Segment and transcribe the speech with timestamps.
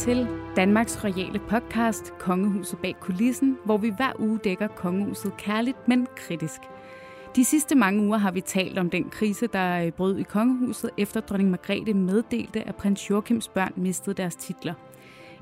[0.00, 6.06] Til Danmarks royale podcast Kongehuset bag kulissen, hvor vi hver uge dækker kongehuset kærligt, men
[6.16, 6.60] kritisk.
[7.36, 10.90] De sidste mange uger har vi talt om den krise, der øh, brød i kongehuset,
[10.98, 14.74] efter dronning Margrethe meddelte, at prins Joachims børn mistede deres titler.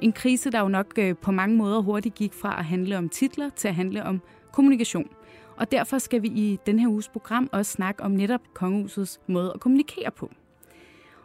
[0.01, 3.09] En krise, der jo nok øh, på mange måder hurtigt gik fra at handle om
[3.09, 4.20] titler til at handle om
[4.53, 5.09] kommunikation.
[5.56, 9.53] Og derfor skal vi i den her uges program også snakke om netop kongehusets måde
[9.55, 10.31] at kommunikere på.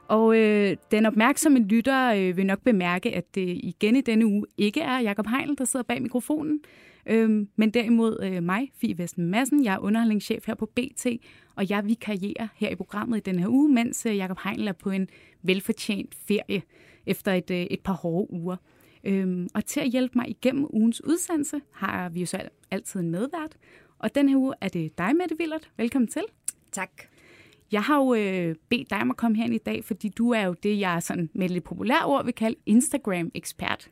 [0.08, 4.46] Og øh, den opmærksomme lytter øh, vil nok bemærke, at det igen i denne uge
[4.58, 6.60] ikke er Jakob Heinl, der sidder bag mikrofonen,
[7.06, 9.64] øh, men derimod øh, mig, Fie Vesten Madsen.
[9.64, 11.08] Jeg er underholdningschef her på BT,
[11.56, 14.74] og jeg vikarierer her i programmet i den her uge, mens øh, Jakob Heinl er
[14.74, 15.08] på en
[15.42, 16.62] velfortjent ferie
[17.06, 18.56] efter et, øh, et par hårde uger.
[19.04, 23.12] Øh, og til at hjælpe mig igennem ugens udsendelse har vi jo så altid en
[23.12, 23.58] medvært,
[24.00, 25.70] og den her uge er det dig, Mette Willert.
[25.78, 26.24] Velkommen til.
[26.72, 27.13] Tak.
[27.72, 30.42] Jeg har jo øh, bedt dig om at komme herind i dag, fordi du er
[30.42, 33.90] jo det, jeg sådan med et lidt populært ord vil kalde Instagram-ekspert.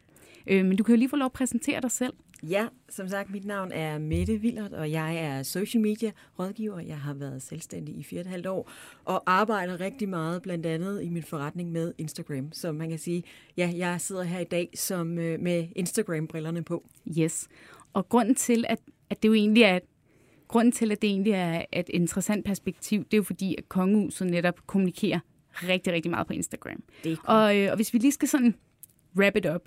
[0.47, 2.13] Øh, men du kan jo lige få lov at præsentere dig selv.
[2.49, 6.79] Ja, som sagt, mit navn er Mette Willert, og jeg er social media rådgiver.
[6.79, 8.71] Jeg har været selvstændig i fire og et halvt år,
[9.05, 12.51] og arbejder rigtig meget, blandt andet i min forretning med Instagram.
[12.51, 13.23] Så man kan sige,
[13.57, 16.89] ja, jeg sidder her i dag som øh, med Instagram-brillerne på.
[17.19, 17.47] Yes.
[17.93, 19.79] Og grunden til, at, at det jo egentlig er
[20.51, 24.27] grunden til, at det egentlig er et interessant perspektiv, det er jo fordi, at kongehuset
[24.27, 25.19] netop kommunikerer
[25.53, 26.83] rigtig, rigtig meget på Instagram.
[27.03, 27.37] Det er cool.
[27.37, 28.55] og, øh, og hvis vi lige skal sådan
[29.17, 29.61] wrap it up,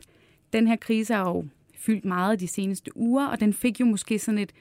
[0.53, 1.45] den her krise har jo
[1.79, 4.53] fyldt meget de seneste uger, og den fik jo måske sådan et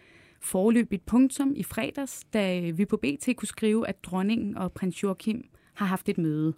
[0.41, 5.43] forløbigt punktum i fredags, da vi på BT kunne skrive, at dronningen og prins Joachim
[5.73, 6.53] har haft et møde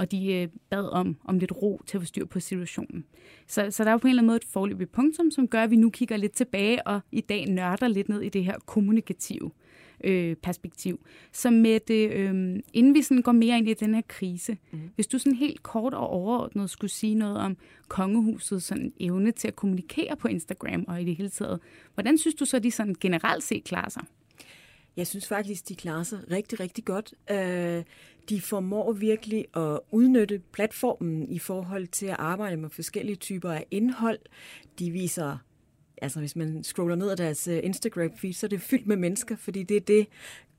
[0.00, 3.04] og de øh, bad om, om lidt ro til at få styr på situationen.
[3.46, 5.62] Så, så der er jo på en eller anden måde et forløbigt punktum, som gør,
[5.62, 8.58] at vi nu kigger lidt tilbage og i dag nørder lidt ned i det her
[8.66, 9.50] kommunikative
[10.04, 11.00] øh, perspektiv.
[11.32, 14.78] Så med det, øh, inden vi sådan går mere ind i den her krise, mm.
[14.94, 17.56] hvis du sådan helt kort og overordnet skulle sige noget om
[17.88, 21.60] kongehusets sådan evne til at kommunikere på Instagram og i det hele taget,
[21.94, 24.02] hvordan synes du så, de sådan generelt set klarer sig?
[24.96, 27.14] Jeg synes faktisk, de klarer sig rigtig, rigtig godt.
[27.30, 27.84] Øh,
[28.30, 33.66] de formår virkelig at udnytte platformen i forhold til at arbejde med forskellige typer af
[33.70, 34.18] indhold.
[34.78, 35.36] De viser,
[36.02, 39.36] altså hvis man scroller ned ad deres øh, Instagram-feed, så er det fyldt med mennesker,
[39.36, 40.06] fordi det er det,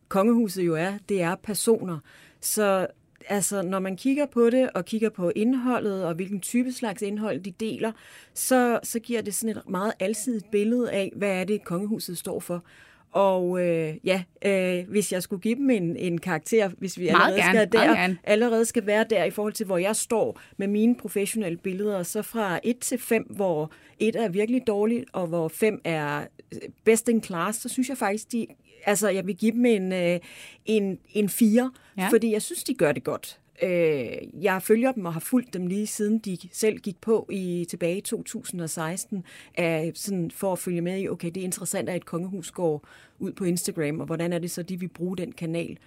[0.07, 0.97] kongehuset jo er.
[1.09, 1.99] Det er personer.
[2.41, 2.87] Så
[3.29, 7.39] altså, når man kigger på det, og kigger på indholdet, og hvilken type slags indhold
[7.39, 7.91] de deler,
[8.33, 12.39] så, så giver det sådan et meget alsidigt billede af, hvad er det, kongehuset står
[12.39, 12.63] for.
[13.11, 17.37] Og øh, ja, øh, hvis jeg skulle give dem en, en karakter, hvis vi allerede
[17.37, 18.17] gerne, skal, der, gerne.
[18.23, 22.21] allerede skal være der i forhold til, hvor jeg står med mine professionelle billeder, så
[22.21, 26.21] fra 1 til 5, hvor 1 er virkelig dårligt, og hvor 5 er
[26.53, 28.47] øh, best in class, så synes jeg faktisk, de,
[28.85, 30.19] altså jeg vil give dem en, øh,
[30.65, 32.03] en, en 4, Ja.
[32.03, 32.09] ja.
[32.09, 33.39] fordi jeg synes, de gør det godt.
[33.63, 37.65] Øh, jeg følger dem og har fulgt dem lige siden de selv gik på i
[37.69, 39.23] tilbage i 2016,
[39.59, 42.87] øh, sådan for at følge med i, okay, det er interessant, at et kongehus går
[43.19, 45.77] ud på Instagram, og hvordan er det så, de vil bruge den kanal.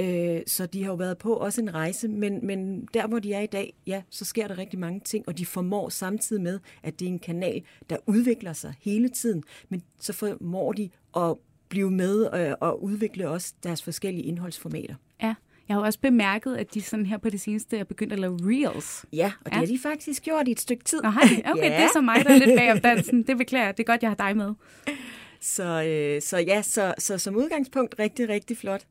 [0.00, 3.32] Øh, så de har jo været på også en rejse, men, men der, hvor de
[3.32, 6.58] er i dag, ja, så sker der rigtig mange ting, og de formår samtidig med,
[6.82, 11.36] at det er en kanal, der udvikler sig hele tiden, men så formår de at
[11.68, 14.94] blive med øh, og udvikle også deres forskellige indholdsformater.
[15.22, 15.34] Ja,
[15.70, 18.38] jeg har også bemærket, at de sådan her på det seneste er begyndt at lave
[18.42, 19.04] reels.
[19.12, 19.56] Ja, og det Ja.
[19.58, 21.02] har de faktisk gjort i et stykke tid.
[21.02, 21.22] Nå, hej.
[21.44, 21.76] Okay, ja.
[21.76, 23.22] det er så mig, der er lidt bag om dansen.
[23.22, 23.76] Det beklager jeg.
[23.76, 24.54] Det er godt, jeg har dig med.
[25.40, 28.86] Så, øh, så ja, så, så som udgangspunkt rigtig, rigtig flot.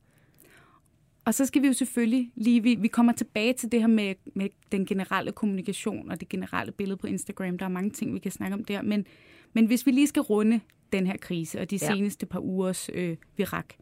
[1.26, 4.16] Og så skal vi jo selvfølgelig lige, vi, vi kommer tilbage til det her med,
[4.36, 7.58] med den generelle kommunikation og det generelle billede på Instagram.
[7.58, 8.82] Der er mange ting, vi kan snakke om der.
[8.82, 9.06] Men,
[9.54, 10.60] men hvis vi lige skal runde
[10.94, 11.88] den her krise og de Ja.
[11.94, 13.74] seneste par ugers øh, virak,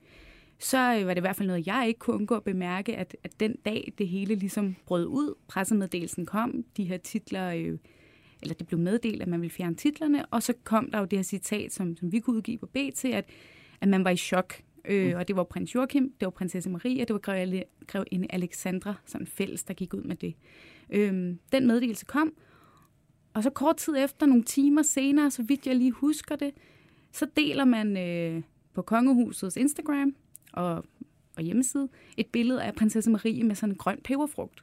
[0.59, 3.15] så øh, var det i hvert fald noget, jeg ikke kunne undgå at bemærke, at,
[3.23, 7.77] at den dag det hele ligesom brød ud, pressemeddelelsen kom, de her titler, øh,
[8.41, 11.17] eller det blev meddelt, at man ville fjerne titlerne, og så kom der jo det
[11.19, 13.25] her citat, som, som vi kunne udgive på BT, at,
[13.81, 14.53] at man var i chok.
[14.85, 17.53] Øh, og det var prins Joachim, det var prinsesse Maria, det var
[17.87, 20.33] grevinde Alexandra, sådan fælles, der gik ud med det.
[20.89, 22.33] Øh, den meddelelse kom,
[23.33, 26.51] og så kort tid efter, nogle timer senere, så vidt jeg lige husker det,
[27.11, 28.43] så deler man øh,
[28.73, 30.15] på Kongehusets Instagram
[30.57, 30.85] og
[31.37, 34.61] og hjemmeside et billede af prinsesse Marie med sådan en grøn peberfrugt.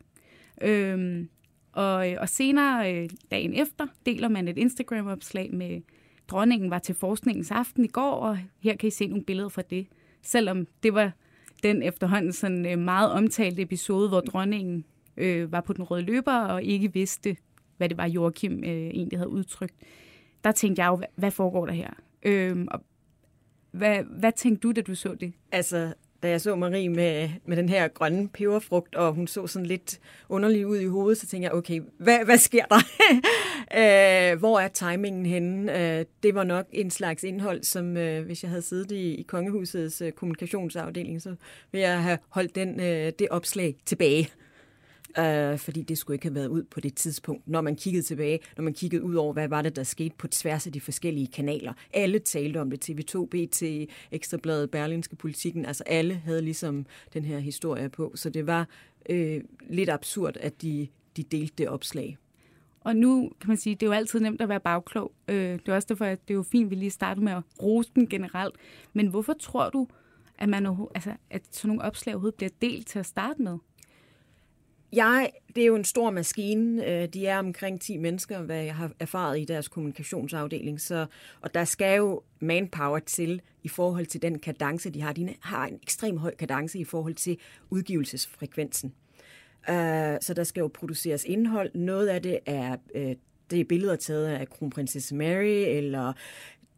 [0.62, 1.28] Øhm,
[1.72, 5.80] og, og senere, øh, dagen efter, deler man et Instagram-opslag med,
[6.28, 9.62] dronningen var til forskningens aften i går, og her kan I se nogle billeder fra
[9.62, 9.86] det.
[10.22, 11.12] Selvom det var
[11.62, 14.84] den efterhånden sådan øh, meget omtalte episode, hvor dronningen
[15.16, 17.36] øh, var på den røde løber og ikke vidste,
[17.76, 19.74] hvad det var, Joachim øh, egentlig havde udtrykt.
[20.44, 21.90] Der tænkte jeg jo, hvad, hvad foregår der her?
[22.22, 22.80] Øh, og
[23.74, 25.32] hvad, hvad tænkte du, da du så det?
[25.52, 25.92] Altså,
[26.22, 30.00] da jeg så Marie med, med den her grønne peberfrugt, og hun så sådan lidt
[30.28, 32.80] underlig ud i hovedet, så tænkte jeg, okay, hvad, hvad sker der?
[34.32, 35.98] øh, hvor er timingen henne?
[35.98, 39.22] Øh, det var nok en slags indhold, som øh, hvis jeg havde siddet i, i
[39.22, 41.34] Kongehusets øh, kommunikationsafdeling, så
[41.72, 44.30] ville jeg have holdt den, øh, det opslag tilbage
[45.18, 48.38] øh, fordi det skulle ikke have været ud på det tidspunkt, når man kiggede tilbage,
[48.56, 51.26] når man kiggede ud over, hvad var det, der skete på tværs af de forskellige
[51.26, 51.72] kanaler.
[51.92, 53.62] Alle talte om det, TV2, BT,
[54.12, 58.68] Ekstrabladet, Berlinske Politikken, altså alle havde ligesom den her historie på, så det var
[59.08, 59.40] øh,
[59.70, 62.18] lidt absurd, at de, de delte det opslag.
[62.80, 65.12] Og nu kan man sige, det er jo altid nemt at være bagklog.
[65.28, 67.32] Øh, det er også derfor, at det er jo fint, at vi lige starter med
[67.32, 68.54] at rose den generelt.
[68.92, 69.88] Men hvorfor tror du,
[70.38, 73.58] at, man, altså, at sådan nogle opslag overhovedet bliver delt til at starte med?
[74.94, 76.86] Jeg, det er jo en stor maskine.
[76.86, 80.80] Øh, de er omkring 10 mennesker, hvad jeg har erfaret i deres kommunikationsafdeling.
[80.80, 81.06] Så,
[81.40, 85.12] og der skal jo manpower til i forhold til den kadence, de har.
[85.12, 87.38] De har en ekstrem høj kadence i forhold til
[87.70, 88.94] udgivelsesfrekvensen.
[89.68, 91.70] Øh, så der skal jo produceres indhold.
[91.74, 93.14] Noget af det er, øh,
[93.50, 96.12] det er billeder taget af kronprinsesse Mary, eller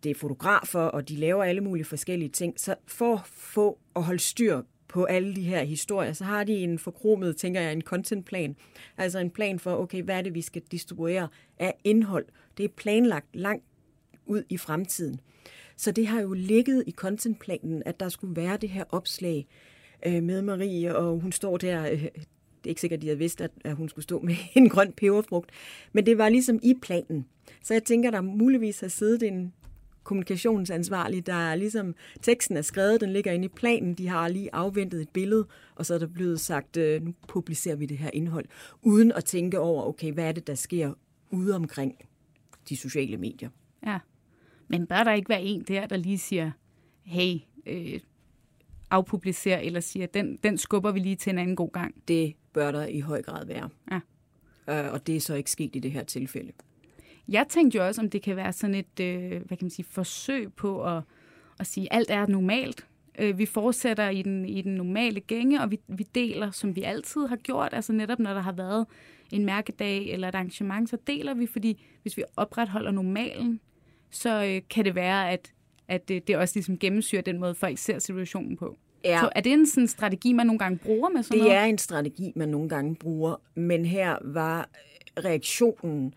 [0.02, 2.60] det er fotografer, og de laver alle mulige forskellige ting.
[2.60, 4.62] Så for at få at holde styr
[4.96, 8.56] på alle de her historier, så har de en forkromet, tænker jeg, en contentplan.
[8.96, 11.28] Altså en plan for, okay, hvad er det, vi skal distribuere
[11.58, 12.26] af indhold.
[12.56, 13.64] Det er planlagt langt
[14.26, 15.20] ud i fremtiden.
[15.76, 19.46] Så det har jo ligget i contentplanen, at der skulle være det her opslag
[20.06, 22.10] øh, med Marie, og hun står der, øh, det
[22.64, 25.50] er ikke sikkert, at de havde vidst, at hun skulle stå med en grøn peberfrugt,
[25.92, 27.26] men det var ligesom i planen.
[27.62, 29.52] Så jeg tænker, der muligvis har siddet en
[30.06, 34.54] kommunikationsansvarlig, der er ligesom, teksten er skrevet, den ligger inde i planen, de har lige
[34.54, 38.10] afventet et billede, og så er der blevet sagt, øh, nu publicerer vi det her
[38.12, 38.44] indhold,
[38.82, 40.92] uden at tænke over, okay, hvad er det, der sker
[41.30, 41.94] ude omkring
[42.68, 43.48] de sociale medier.
[43.86, 43.98] Ja,
[44.68, 46.50] men bør der ikke være en der, der lige siger,
[47.02, 48.00] hey, øh,
[48.90, 51.94] afpublicer, eller siger, den, den skubber vi lige til en anden god gang?
[52.08, 53.68] Det bør der i høj grad være.
[53.90, 54.00] Ja.
[54.86, 56.52] Øh, og det er så ikke sket i det her tilfælde.
[57.28, 59.86] Jeg tænkte jo også, om det kan være sådan et øh, hvad kan man sige,
[59.90, 61.02] forsøg på at,
[61.60, 62.86] at sige, at alt er normalt.
[63.18, 66.82] Øh, vi fortsætter i den, i den normale gænge, og vi, vi deler, som vi
[66.82, 67.68] altid har gjort.
[67.72, 68.86] Altså netop, når der har været
[69.32, 73.60] en mærkedag eller et arrangement, så deler vi, fordi hvis vi opretholder normalen,
[74.10, 75.52] så øh, kan det være, at,
[75.88, 78.78] at det, det også ligesom gennemsyrer den måde, folk ser situationen på.
[79.04, 79.20] Ja.
[79.20, 81.56] Så er det en sådan strategi, man nogle gange bruger med sådan det noget?
[81.56, 84.68] Det er en strategi, man nogle gange bruger, men her var
[85.24, 86.12] reaktionen øh,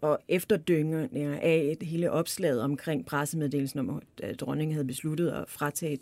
[0.00, 5.98] og efterdøngerne af et hele opslaget omkring pressemeddelelsen om, at dronningen havde besluttet at fratage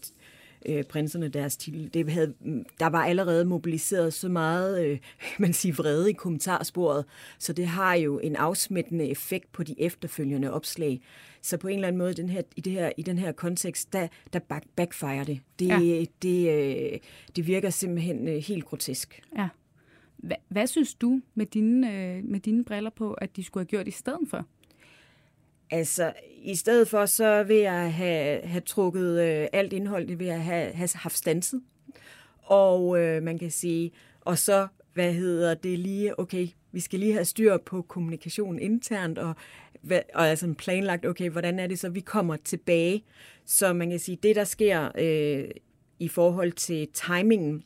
[0.66, 1.90] øh, prinserne deres titel.
[1.94, 2.34] Det havde,
[2.80, 4.98] der var allerede mobiliseret så meget øh,
[5.38, 7.04] man siger, vrede i kommentarsporet,
[7.38, 11.00] så det har jo en afsmittende effekt på de efterfølgende opslag.
[11.42, 13.92] Så på en eller anden måde den her, i, det her, i den her kontekst,
[13.92, 15.40] der, der back, backfire det.
[15.58, 16.04] Det, ja.
[16.22, 16.98] det, øh,
[17.36, 19.22] det virker simpelthen øh, helt grotesk.
[19.36, 19.48] Ja.
[20.18, 23.68] Hvad, hvad synes du med dine, øh, med dine briller på, at de skulle have
[23.68, 24.44] gjort i stedet for?
[25.70, 30.26] Altså, i stedet for, så vil jeg have, have trukket øh, alt indhold, det vil
[30.26, 31.62] jeg have, have haft stanset.
[32.42, 37.12] Og øh, man kan sige, og så, hvad hedder det lige, okay, vi skal lige
[37.12, 39.34] have styr på kommunikationen internt, og,
[40.14, 43.04] og altså planlagt, okay, hvordan er det så, vi kommer tilbage.
[43.44, 45.50] Så man kan sige, det der sker øh,
[45.98, 47.64] i forhold til timingen,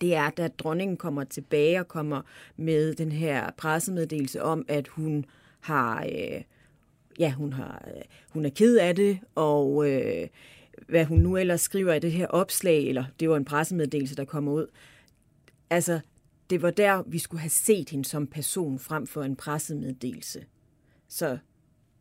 [0.00, 2.22] det er, da dronningen kommer tilbage og kommer
[2.56, 5.24] med den her pressemeddelelse om, at hun
[5.60, 6.42] har, øh,
[7.18, 10.28] ja, hun har, øh, hun er ked af det, og øh,
[10.88, 14.24] hvad hun nu ellers skriver i det her opslag, eller det var en pressemeddelelse, der
[14.24, 14.66] kommer ud.
[15.70, 16.00] Altså,
[16.50, 20.44] det var der, vi skulle have set hende som person frem for en pressemeddelelse.
[21.08, 21.38] Så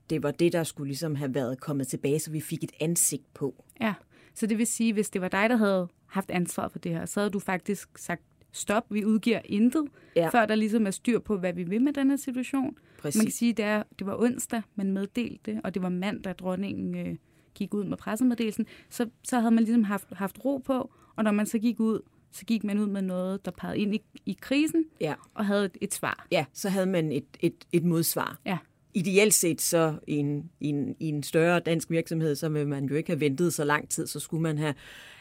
[0.10, 3.33] det var det, der skulle ligesom have været kommet tilbage, så vi fik et ansigt
[3.33, 3.63] på.
[3.81, 3.93] Ja,
[4.33, 7.05] så det vil sige, hvis det var dig, der havde haft ansvar for det her,
[7.05, 8.21] så havde du faktisk sagt,
[8.51, 10.29] stop, vi udgiver intet, ja.
[10.29, 12.77] før der ligesom er styr på, hvad vi vil med den her situation.
[12.97, 13.19] Præcis.
[13.19, 16.35] Man kan sige, det, er, det var onsdag, man meddelte det, og det var mandag,
[16.35, 17.15] dronningen øh,
[17.55, 18.65] gik ud med pressemeddelelsen.
[18.89, 22.00] Så, så havde man ligesom haft, haft ro på, og når man så gik ud,
[22.31, 25.13] så gik man ud med noget, der pegede ind i, i krisen, ja.
[25.33, 26.27] og havde et, et svar.
[26.31, 28.39] Ja, så havde man et, et, et modsvar.
[28.45, 28.57] Ja.
[28.93, 32.86] Ideelt set så i en, i, en, i en større dansk virksomhed, så vil man
[32.86, 34.74] jo ikke have ventet så lang tid, så skulle man have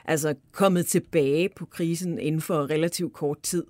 [0.04, 3.64] altså, kommet tilbage på krisen inden for relativt kort tid.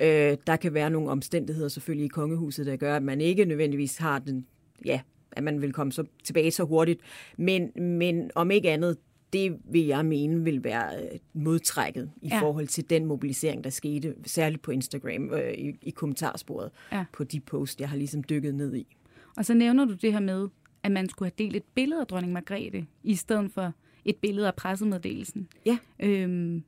[0.00, 3.96] Øh, der kan være nogle omstændigheder selvfølgelig i kongehuset, der gør, at man ikke nødvendigvis
[3.96, 4.46] har den,
[4.84, 5.00] ja,
[5.32, 7.00] at man vil komme så tilbage så hurtigt.
[7.36, 8.96] Men, men om ikke andet,
[9.32, 12.40] det vil jeg mene vil være øh, modtrækket i ja.
[12.40, 17.04] forhold til den mobilisering, der skete, særligt på Instagram øh, i, i kommentarsporet ja.
[17.12, 18.96] på de posts, jeg har ligesom dykket ned i.
[19.36, 20.48] Og så nævner du det her med,
[20.82, 23.72] at man skulle have delt et billede af dronning Margrethe, i stedet for
[24.04, 25.48] et billede af pressemeddelelsen.
[25.66, 25.78] Ja.
[26.00, 26.64] Øhm,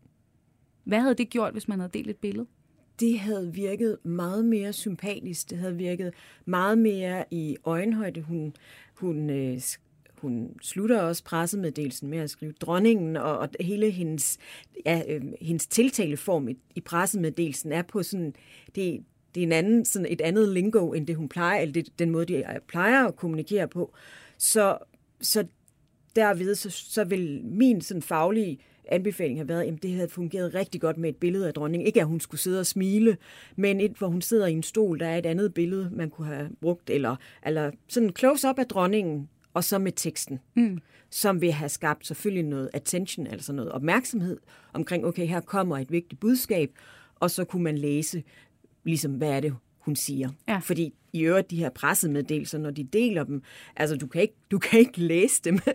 [0.84, 2.46] hvad havde det gjort, hvis man havde delt et billede?
[3.00, 5.50] Det havde virket meget mere sympatisk.
[5.50, 6.14] Det havde virket
[6.44, 8.22] meget mere i øjenhøjde.
[8.22, 8.54] Hun,
[8.94, 9.60] hun, øh,
[10.18, 14.38] hun slutter også pressemeddelelsen med at skrive dronningen, og, og hele hendes,
[14.86, 18.34] ja, øh, hendes tiltaleform i, i pressemeddelelsen er på sådan,
[18.74, 21.98] det, det er en anden, sådan et andet lingo, end det hun plejer, eller det,
[21.98, 23.94] den måde, de plejer at kommunikere på.
[24.38, 24.78] Så,
[25.20, 25.46] så
[26.16, 28.58] derved, så, så vil min sådan faglige
[28.88, 31.86] anbefaling have været, at det havde fungeret rigtig godt med et billede af dronningen.
[31.86, 33.16] Ikke at hun skulle sidde og smile,
[33.56, 36.26] men et, hvor hun sidder i en stol, der er et andet billede, man kunne
[36.26, 40.78] have brugt, eller, eller sådan close-up af dronningen, og så med teksten, mm.
[41.10, 44.38] som vil have skabt selvfølgelig noget attention, altså noget opmærksomhed
[44.72, 46.70] omkring, okay, her kommer et vigtigt budskab,
[47.14, 48.22] og så kunne man læse,
[48.84, 50.28] ligesom, hvad er det, hun siger.
[50.48, 50.58] Ja.
[50.58, 53.42] Fordi i øvrigt, de her pressemeddelelser, når de deler dem,
[53.76, 55.58] altså du kan ikke, du kan ikke læse dem.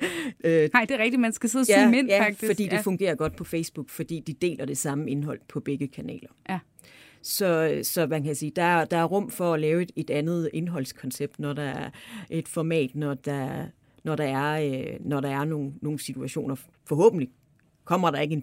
[0.44, 2.46] Øh, Nej, det er rigtigt, man skal sidde og ja, zoome ind ja, faktisk.
[2.46, 2.76] fordi ja.
[2.76, 6.30] det fungerer godt på Facebook, fordi de deler det samme indhold på begge kanaler.
[6.50, 6.60] Ja.
[7.22, 10.50] Så, så man kan sige, der, der er rum for at lave et, et andet
[10.54, 11.90] indholdskoncept, når der er
[12.30, 13.66] et format, når der,
[14.04, 17.30] når der er, øh, når der er nogle, nogle situationer, forhåbentlig
[17.86, 18.42] kommer der ikke en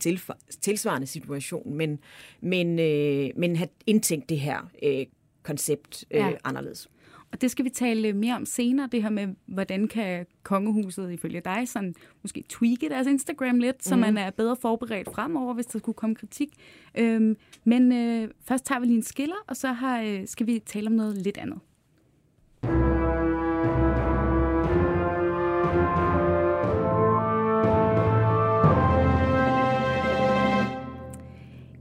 [0.60, 1.98] tilsvarende situation, men,
[2.40, 5.06] men, øh, men have indtænkt det her øh,
[5.42, 6.32] koncept øh, ja.
[6.44, 6.88] anderledes.
[7.32, 11.40] Og det skal vi tale mere om senere, det her med, hvordan kan kongehuset ifølge
[11.40, 14.00] dig sådan, måske tweake deres Instagram lidt, så mm.
[14.00, 16.48] man er bedre forberedt fremover, hvis der skulle komme kritik.
[16.94, 20.58] Øhm, men øh, først tager vi lige en skiller, og så har, øh, skal vi
[20.58, 21.58] tale om noget lidt andet.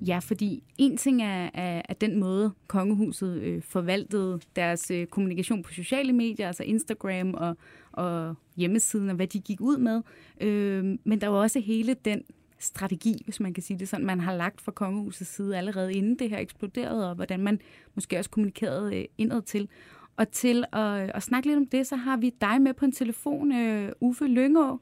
[0.07, 5.63] Ja, fordi en ting er, er, er den måde, kongehuset øh, forvaltede deres øh, kommunikation
[5.63, 7.57] på sociale medier, altså Instagram og,
[7.91, 10.01] og hjemmesiden, og hvad de gik ud med.
[10.41, 12.23] Øh, men der var også hele den
[12.59, 16.19] strategi, hvis man kan sige det sådan, man har lagt fra kongehusets side allerede inden
[16.19, 17.59] det her eksploderede, og hvordan man
[17.95, 19.69] måske også kommunikerede øh, indad til.
[20.17, 22.91] Og til at, at snakke lidt om det, så har vi dig med på en
[22.91, 24.79] telefon, øh, Uffe Lyngå.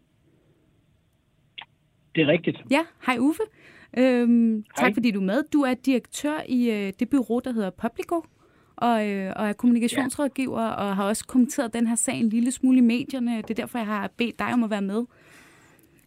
[2.15, 2.57] Det er rigtigt.
[2.71, 3.43] Ja, hej Uffe.
[3.97, 5.43] Øhm, tak fordi du er med.
[5.53, 8.23] Du er direktør i øh, det bureau, der hedder Publico,
[8.75, 10.69] og, øh, og er kommunikationsrådgiver, ja.
[10.69, 13.37] og har også kommenteret den her sag en lille smule i medierne.
[13.37, 15.05] Det er derfor, jeg har bedt dig om at være med.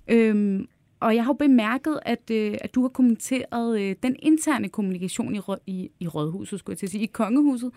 [0.08, 0.68] Øhm,
[1.00, 5.34] og jeg har jo bemærket, at, øh, at du har kommenteret øh, den interne kommunikation
[5.34, 7.70] i, i, i rådhuset, skulle jeg til at sige, i kongehuset,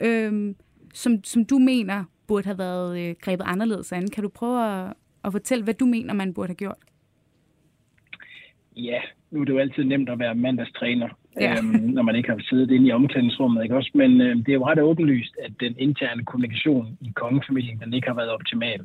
[0.00, 0.54] øh,
[0.94, 4.10] som, som du mener burde have været øh, grebet anderledes an.
[4.10, 4.92] Kan du prøve at,
[5.24, 6.78] at fortælle, hvad du mener, man burde have gjort?
[8.76, 9.00] Ja,
[9.32, 11.08] nu er det jo altid nemt at være mandagstræner,
[11.40, 11.52] ja.
[11.52, 13.62] øhm, når man ikke har siddet inde i omklædningsrummet.
[13.62, 13.90] Ikke også?
[13.94, 18.08] Men øh, det er jo ret åbenlyst, at den interne kommunikation i kongefamilien den ikke
[18.08, 18.80] har været optimal.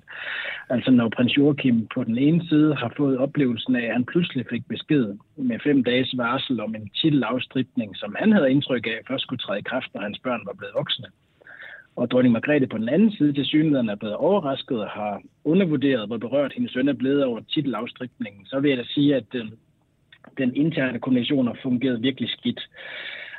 [0.69, 4.45] Altså når prins Joachim på den ene side har fået oplevelsen af, at han pludselig
[4.49, 5.05] fik besked
[5.37, 9.59] med fem dages varsel om en titelafstribning, som han havde indtryk af først skulle træde
[9.59, 11.05] i kraft, når hans børn var blevet voksne.
[11.95, 16.07] Og dronning Margrethe på den anden side til synligheden er blevet overrasket og har undervurderet,
[16.07, 18.45] hvor berørt hendes søn er blevet over titelafstribningen.
[18.45, 19.45] Så vil jeg da sige, at øh,
[20.37, 22.61] den interne kommunikation har fungeret virkelig skidt.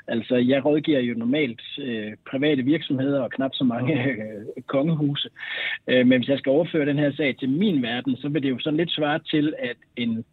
[0.08, 5.28] Altså, jeg rådgiver jo normalt øh, private virksomheder og knap så mange øh, kongehuse.
[5.88, 8.50] Øh, men hvis jeg skal overføre den her sag til min verden, så vil det
[8.50, 10.24] jo sådan lidt svare til, at en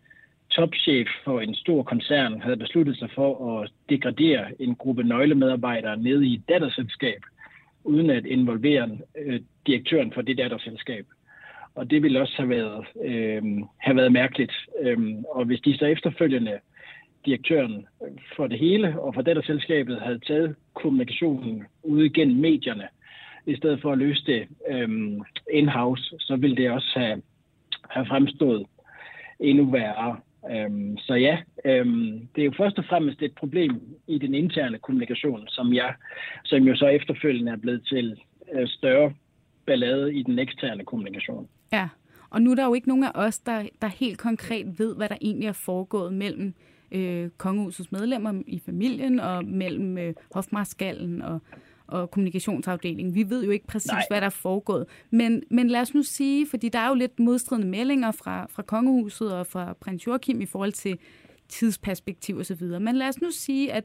[0.49, 6.21] topchef for en stor koncern havde besluttet sig for at degradere en gruppe nøglemedarbejdere ned
[6.21, 7.21] i et datterselskab,
[7.83, 11.05] uden at involvere øh, direktøren for det datterselskab.
[11.75, 13.43] Og det ville også have været, øh,
[13.77, 14.53] have været mærkeligt.
[14.81, 14.97] Øh,
[15.29, 16.59] og hvis de så efterfølgende,
[17.25, 17.87] direktøren
[18.35, 22.87] for det hele og for det selskabet, havde taget kommunikationen ude gennem medierne,
[23.45, 24.89] i stedet for at løse det øh,
[25.53, 27.21] in-house, så ville det også have,
[27.89, 28.65] have fremstået
[29.39, 30.17] endnu værre.
[30.51, 34.77] Øhm, så ja, øhm, det er jo først og fremmest et problem i den interne
[34.77, 35.93] kommunikation, som jeg,
[36.43, 38.19] som jo så efterfølgende er blevet til
[38.53, 39.13] øh, større
[39.65, 41.47] ballade i den eksterne kommunikation.
[41.73, 41.89] Ja,
[42.29, 45.09] og nu er der jo ikke nogen af os, der, der helt konkret ved, hvad
[45.09, 46.53] der egentlig er foregået mellem
[46.91, 51.39] øh, kongehusets medlemmer i familien og mellem øh, hofmarskallen og,
[51.87, 53.15] og kommunikationsafdelingen.
[53.15, 54.03] Vi ved jo ikke præcis, Nej.
[54.09, 54.85] hvad der er foregået.
[55.09, 58.63] Men, men lad os nu sige, fordi der er jo lidt modstridende meldinger fra, fra
[58.63, 60.97] kongehuset og fra prins Joachim i forhold til
[61.49, 62.63] tidsperspektiv osv.
[62.63, 63.83] Men lad os nu sige, at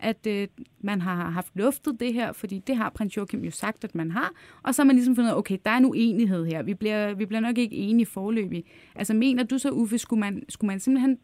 [0.00, 0.48] at øh,
[0.80, 4.10] man har haft luftet det her, fordi det har prins Joachim jo sagt, at man
[4.10, 6.62] har, og så har man ligesom fundet ud af, okay, der er en uenighed her,
[6.62, 8.64] vi bliver, vi bliver nok ikke enige forløbig.
[8.94, 11.18] Altså mener du så, Uffe, skulle man, skulle man simpelthen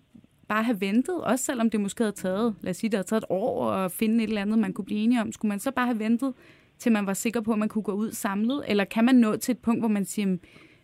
[0.49, 3.21] bare have ventet, også selvom det måske havde taget, lad os sige, det havde taget
[3.23, 5.71] et år at finde et eller andet, man kunne blive enige om, skulle man så
[5.71, 6.35] bare have ventet,
[6.79, 9.37] til man var sikker på, at man kunne gå ud samlet, eller kan man nå
[9.37, 10.41] til et punkt, hvor man siger, hmm,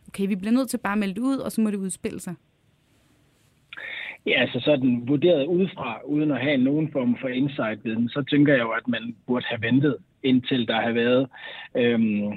[0.09, 2.35] okay, vi bliver nødt til bare at melde ud, og så må det udspille sig?
[4.26, 8.62] Ja, altså sådan vurderet udefra, uden at have nogen form for insight-viden, så tænker jeg
[8.62, 11.28] jo, at man burde have ventet, indtil der har været,
[11.76, 12.32] øhm,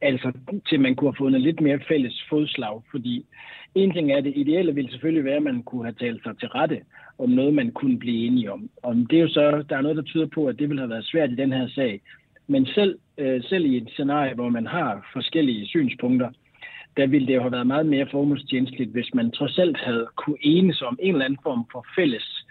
[0.00, 0.32] altså
[0.68, 3.26] til man kunne have fundet lidt mere fælles fodslag, fordi
[3.74, 6.48] en ting er, det ideelle ville selvfølgelig være, at man kunne have talt sig til
[6.48, 6.80] rette
[7.18, 8.70] om noget, man kunne blive enige om.
[8.82, 10.90] Og det er jo så, der er noget, der tyder på, at det ville have
[10.90, 12.00] været svært i den her sag.
[12.46, 16.30] Men selv, øh, selv i et scenarie, hvor man har forskellige synspunkter,
[16.98, 20.38] der ville det jo have været meget mere formålstjenestligt, hvis man trods alt havde kunne
[20.40, 22.46] enes om en eller anden form for fælles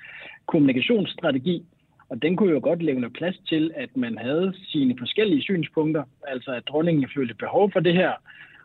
[0.47, 1.65] kommunikationsstrategi.
[2.09, 6.51] Og den kunne jo godt levne plads til, at man havde sine forskellige synspunkter, altså
[6.51, 8.11] at dronningen følte behov for det her,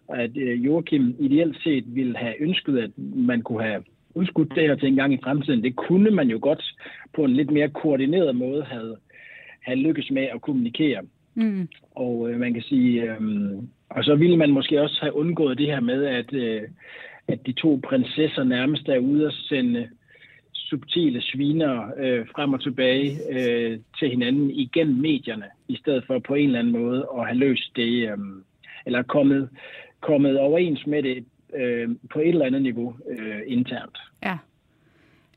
[0.09, 3.83] og at øh, Joachim ideelt set ville have ønsket, at man kunne have
[4.15, 5.65] udskudt det her til en gang i fremtiden.
[5.65, 6.65] Det kunne man jo godt
[7.15, 8.97] på en lidt mere koordineret måde have,
[9.63, 11.03] have lykkes med at kommunikere.
[11.35, 11.69] Mm.
[11.91, 13.21] Og øh, man kan sige, øh,
[13.89, 16.63] og så ville man måske også have undgået det her med, at, øh,
[17.29, 19.89] at de to prinsesser nærmest er ude at sende
[20.53, 26.35] subtile sviner øh, frem og tilbage øh, til hinanden igennem medierne, i stedet for på
[26.35, 28.19] en eller anden måde at have løst det, øh,
[28.87, 29.49] eller kommet,
[30.01, 31.25] kommet overens med det
[31.55, 33.99] øh, på et eller andet niveau øh, internt.
[34.23, 34.39] Ja.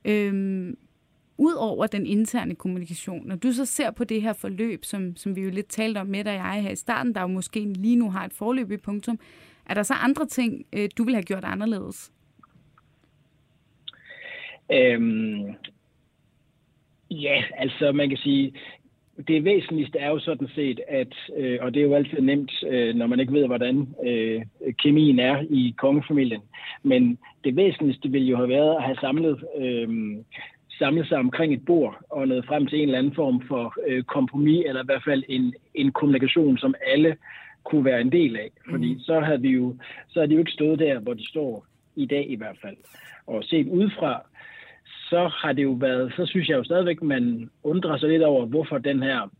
[0.05, 0.77] Øhm,
[1.37, 5.41] Udover den interne kommunikation, når du så ser på det her forløb, som, som vi
[5.41, 7.95] jo lidt talte om med dig og jeg her i starten, der jo måske lige
[7.95, 9.19] nu har et forløb i punktum,
[9.65, 12.11] er der så andre ting, øh, du vil have gjort anderledes?
[14.73, 15.53] Øhm,
[17.11, 18.53] ja, altså man kan sige,
[19.27, 22.95] det væsentligste er jo sådan set, at, øh, og det er jo altid nemt, øh,
[22.95, 24.41] når man ikke ved, hvordan øh,
[24.83, 26.41] kemien er i kongefamilien,
[26.83, 30.17] men det væsentligste ville jo have været at have samlet øh,
[30.79, 34.03] samle sig omkring et bord og nå frem til en eller anden form for øh,
[34.03, 37.17] kompromis, eller i hvert fald en, en kommunikation, som alle
[37.63, 38.51] kunne være en del af.
[38.69, 38.99] Fordi mm.
[38.99, 39.75] så havde vi jo,
[40.07, 42.75] så havde de jo ikke stået der, hvor de står i dag i hvert fald.
[43.27, 44.21] Og set udefra,
[45.09, 48.45] så har det jo været, så synes jeg jo stadigvæk, man undrer sig lidt over,
[48.45, 49.31] hvorfor den her,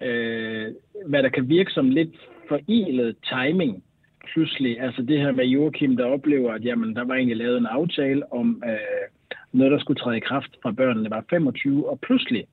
[0.00, 0.66] øh,
[1.06, 2.14] hvad der kan virke som lidt
[2.48, 3.84] forilet timing,
[4.32, 7.66] pludselig, altså det her med Joachim, der oplever, at jamen, der var egentlig lavet en
[7.66, 9.08] aftale om, øh,
[9.54, 12.46] noget, der skulle træde i kraft fra børnene var 25, og pludselig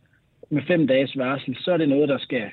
[0.50, 2.52] med fem dages varsel, så er det noget, der skal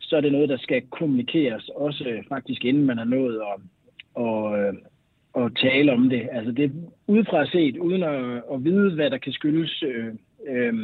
[0.00, 3.60] så er det noget, der skal kommunikeres, også faktisk inden man har nået at,
[4.24, 6.28] at, at, at tale om det.
[6.32, 6.72] Altså det
[7.06, 10.06] udefra set, uden at, at vide, hvad der kan skyldes, øh,
[10.48, 10.74] øh,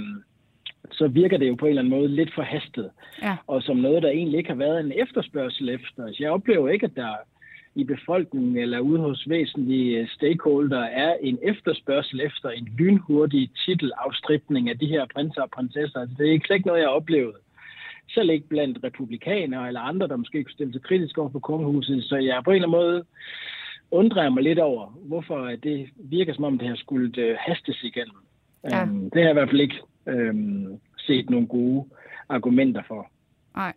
[0.92, 2.90] så virker det jo på en eller anden måde lidt forhastet.
[3.22, 3.36] Ja.
[3.46, 6.12] Og som noget, der egentlig ikke har været en efterspørgsel efter.
[6.12, 7.14] Så jeg oplever ikke, at der
[7.76, 14.78] i befolkningen eller ude hos væsentlige stakeholder er en efterspørgsel efter en lynhurtig titelafstripning af
[14.78, 16.00] de her prinser og prinsesser.
[16.00, 17.34] Altså, det er ikke noget, jeg har oplevet.
[18.08, 22.04] Selv ikke blandt republikanere eller andre, der måske kunne stille sig kritisk over for kongehuset.
[22.04, 23.04] Så jeg på en eller anden måde
[23.90, 28.16] undrer mig lidt over, hvorfor det virker som om, det har skulle øh, hastes igennem.
[28.64, 28.82] Ja.
[28.82, 31.84] Um, det har jeg i hvert fald ikke um, set nogle gode
[32.28, 33.10] argumenter for.
[33.56, 33.72] Nej.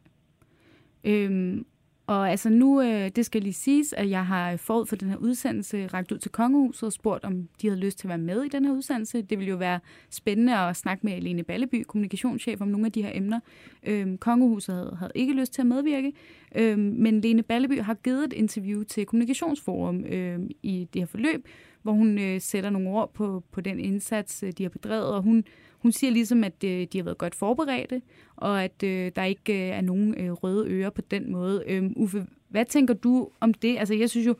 [1.04, 1.66] Øhm,
[2.10, 5.18] og altså nu, øh, det skal lige siges, at jeg har forud for den her
[5.18, 8.44] udsendelse rækket ud til Kongehuset og spurgt, om de havde lyst til at være med
[8.44, 9.22] i den her udsendelse.
[9.22, 13.02] Det ville jo være spændende at snakke med Alene Balleby, kommunikationschef, om nogle af de
[13.02, 13.40] her emner.
[13.84, 16.14] Øhm, Kongehuset havde, havde ikke lyst til at medvirke,
[16.56, 21.48] øhm, men Lene Balleby har givet et interview til Kommunikationsforum øhm, i det her forløb,
[21.82, 25.22] hvor hun øh, sætter nogle ord på, på den indsats, øh, de har bedrevet, og
[25.22, 25.44] hun
[25.80, 28.02] hun siger ligesom, at øh, de har været godt forberedte,
[28.36, 31.64] og at øh, der ikke øh, er nogen øh, røde ører på den måde.
[31.68, 33.78] Øh, Uffe, hvad tænker du om det?
[33.78, 34.36] Altså, jeg synes jo,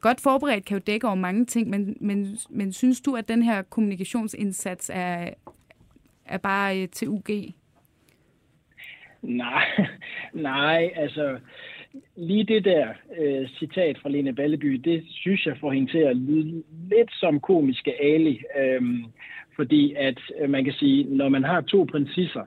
[0.00, 3.42] godt forberedt kan jo dække over mange ting, men, men, men synes du, at den
[3.42, 5.30] her kommunikationsindsats er,
[6.26, 7.28] er bare øh, til UG?
[9.22, 9.64] Nej,
[10.32, 11.38] nej, altså
[12.16, 16.16] lige det der øh, citat fra Lene Balleby, det synes jeg får hende til at
[16.16, 18.42] lyde lidt som komiske Ali.
[18.58, 19.04] Øhm,
[19.58, 22.44] fordi at øh, man kan sige, når man har to prinsesser,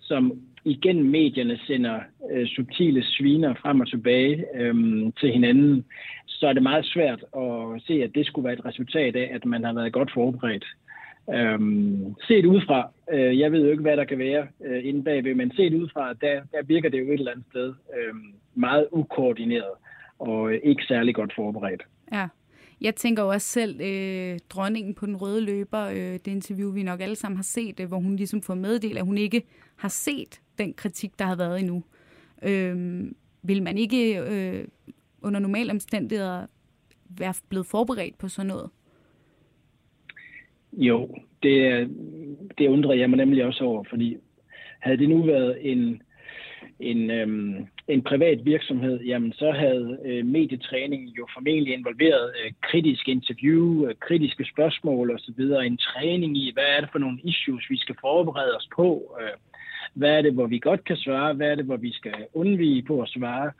[0.00, 0.32] som
[0.64, 4.74] igen medierne sender øh, subtile sviner frem og tilbage øh,
[5.20, 5.84] til hinanden,
[6.26, 9.44] så er det meget svært at se, at det skulle være et resultat af, at
[9.44, 10.64] man har været godt forberedt.
[11.34, 15.34] Øhm, set udefra, øh, jeg ved jo ikke, hvad der kan være øh, inde bagved,
[15.34, 18.14] men set udefra, der, der virker det jo et eller andet sted øh,
[18.54, 19.74] meget ukoordineret
[20.18, 21.82] og øh, ikke særlig godt forberedt.
[22.12, 22.28] Ja.
[22.82, 26.82] Jeg tænker jo også selv, øh, dronningen på den røde løber, øh, det interview, vi
[26.82, 29.42] nok alle sammen har set, øh, hvor hun ligesom får meddelt, at hun ikke
[29.76, 31.84] har set den kritik, der har været endnu.
[32.42, 33.04] Øh,
[33.42, 34.64] vil man ikke øh,
[35.22, 36.46] under normale omstændigheder
[37.18, 38.70] være blevet forberedt på sådan noget?
[40.72, 41.88] Jo, det,
[42.58, 44.16] det undrede jeg mig nemlig også over, fordi
[44.80, 46.02] havde det nu været en,
[46.82, 53.08] en, øhm, en privat virksomhed, jamen så havde øh, medietræning jo formentlig involveret øh, kritisk
[53.08, 57.78] interview, øh, kritiske spørgsmål osv., en træning i, hvad er det for nogle issues, vi
[57.78, 59.36] skal forberede os på, øh,
[59.94, 62.82] hvad er det, hvor vi godt kan svare, hvad er det, hvor vi skal undvige
[62.82, 63.50] på at svare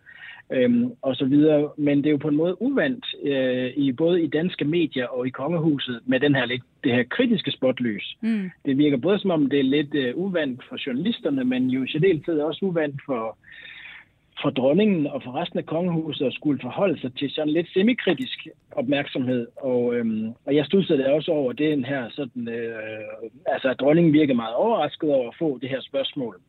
[0.52, 1.70] øhm, og så videre.
[1.76, 5.26] Men det er jo på en måde uvandt øh, i både i danske medier og
[5.26, 8.16] i kongehuset med den her lidt det her kritiske spotlys.
[8.20, 8.50] Mm.
[8.66, 11.88] Det virker både som om det er lidt øh, uvandt for journalisterne, men jo i
[11.88, 13.38] særdeleshed også uvandt for
[14.42, 18.48] for dronningen og for resten af kongehuset at skulle forholde sig til sådan lidt semikritisk
[18.72, 19.46] opmærksomhed.
[19.56, 22.74] Og, øhm, og jeg studsede også over den her sådan, øh,
[23.46, 26.40] altså at dronningen virkede meget overrasket over at få det her spørgsmål.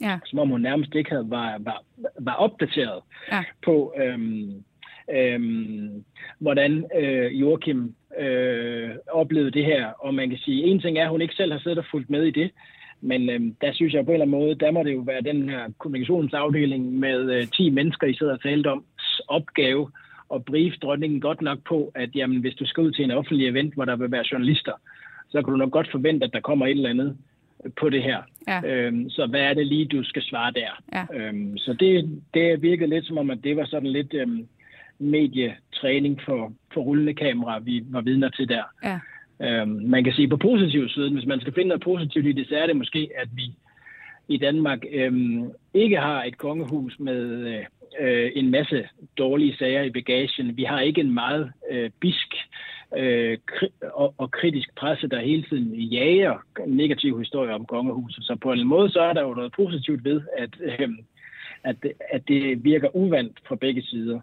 [0.00, 0.18] Ja.
[0.26, 1.82] Som om hun nærmest ikke havde var, var,
[2.18, 3.00] var opdateret
[3.32, 3.44] ja.
[3.64, 4.64] på, øhm,
[5.10, 6.04] øhm,
[6.38, 9.86] hvordan øh, Joachim øh, oplevede det her.
[9.86, 12.10] Og man kan sige, en ting er, at hun ikke selv har siddet og fulgt
[12.10, 12.50] med i det,
[13.02, 15.20] men øhm, der synes jeg på en eller anden måde, der må det jo være
[15.20, 18.84] den her kommunikationsafdeling med øh, 10 mennesker, I sidder og talt om,
[19.28, 19.90] opgave
[20.34, 23.48] at brief dronningen godt nok på, at jamen, hvis du skal ud til en offentlig
[23.48, 24.72] event, hvor der vil være journalister,
[25.28, 27.16] så kan du nok godt forvente, at der kommer et eller andet
[27.80, 28.22] på det her.
[28.48, 28.60] Ja.
[28.66, 30.82] Øhm, så hvad er det lige, du skal svare der?
[30.92, 31.04] Ja.
[31.18, 34.46] Øhm, så det, det virkede lidt som om, at det var sådan lidt øhm,
[34.98, 38.62] medietræning for, for rullende kamera, vi var vidner til der.
[38.84, 38.98] Ja.
[39.40, 42.48] Øhm, man kan sige på positiv side, hvis man skal finde noget positivt i det,
[42.48, 43.54] så er det måske, at vi
[44.28, 47.54] i Danmark øhm, ikke har et kongehus med
[48.00, 50.56] øh, en masse dårlige sager i bagagen.
[50.56, 52.34] Vi har ikke en meget øh, bisk
[52.96, 53.38] øh,
[53.94, 58.24] og, og kritisk presse, der hele tiden jager negative historier om kongehuset.
[58.24, 60.88] Så på en måde så er der jo noget positivt ved, at, øh,
[61.64, 61.76] at,
[62.10, 64.20] at det virker uvandt fra begge sider.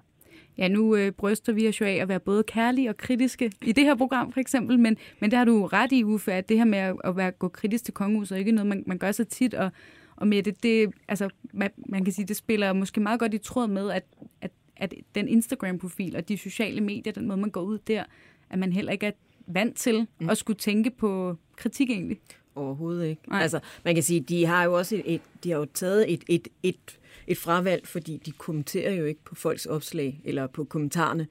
[0.60, 3.72] Ja, nu øh, bryster vi os jo af at være både kærlige og kritiske i
[3.72, 6.58] det her program for eksempel, men, men der har du ret i, Uffe, at det
[6.58, 9.24] her med at, være, gå kritisk til kongehuset er ikke noget, man, man gør så
[9.24, 9.72] tit, og,
[10.16, 13.38] og med det, det altså, man, man kan sige, det spiller måske meget godt i
[13.38, 14.04] tråd med, at,
[14.42, 18.04] at, at den Instagram-profil og de sociale medier, den måde, man går ud der,
[18.50, 19.12] at man heller ikke er
[19.48, 20.30] vant til mm.
[20.30, 22.18] at skulle tænke på kritik egentlig.
[22.56, 23.22] Overhovedet ikke.
[23.30, 23.42] Nej.
[23.42, 26.24] Altså, man kan sige, de har jo også et, et de har jo taget et,
[26.28, 26.99] et, et,
[27.30, 31.28] et fravalg, fordi de kommenterer jo ikke på folks opslag eller på kommentarerne.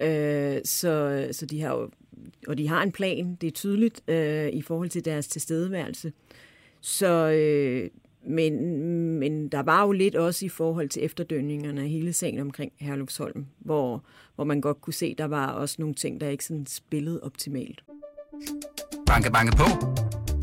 [0.00, 1.90] Øh, så, så de har jo,
[2.48, 6.12] og de har en plan, det er tydeligt, øh, i forhold til deres tilstedeværelse.
[6.80, 7.90] Så, øh,
[8.26, 8.78] men,
[9.18, 13.46] men der var jo lidt også i forhold til efterdønningerne af hele sagen omkring Herlufsholm,
[13.58, 17.20] hvor, hvor man godt kunne se, der var også nogle ting, der ikke sådan spillede
[17.22, 17.84] optimalt.
[19.06, 19.64] Banke, banke på.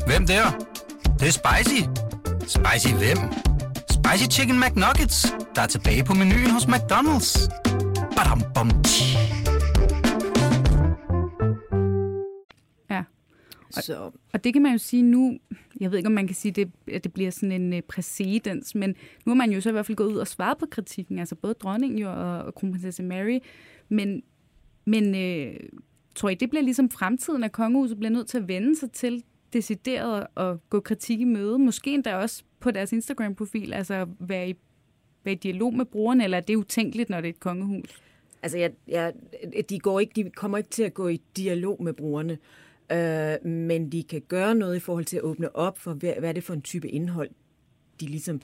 [0.06, 0.42] Hvem der?
[1.04, 1.82] Det, det er spicy.
[2.40, 3.18] Spicy hvem?
[4.10, 7.48] Spicy Chicken McNuggets, der er tilbage på menuen hos McDonald's.
[8.16, 8.70] Badum, bom,
[13.76, 14.10] Og, så.
[14.32, 15.38] og det kan man jo sige nu,
[15.80, 18.74] jeg ved ikke, om man kan sige, det, at det bliver sådan en uh, præcedens,
[18.74, 18.94] men
[19.26, 21.34] nu har man jo så i hvert fald gået ud og svaret på kritikken, altså
[21.34, 23.38] både dronningen jo og, og kronprinsesse Mary,
[23.88, 24.22] men,
[24.84, 25.54] men uh,
[26.14, 29.22] tror I, det bliver ligesom fremtiden, at kongehuset bliver nødt til at vende sig til
[29.52, 34.54] decideret at gå kritik i møde, måske endda også på deres Instagram-profil, altså være i,
[35.24, 38.02] være i dialog med brugerne, eller er det utænkeligt, når det er et kongehus?
[38.42, 39.12] Altså, jeg, jeg,
[39.70, 42.38] de, går ikke, de kommer ikke til at gå i dialog med brugerne.
[42.92, 46.28] Øh, men de kan gøre noget i forhold til at åbne op for, hvad, hvad
[46.28, 47.30] er det for en type indhold,
[48.00, 48.40] de ligesom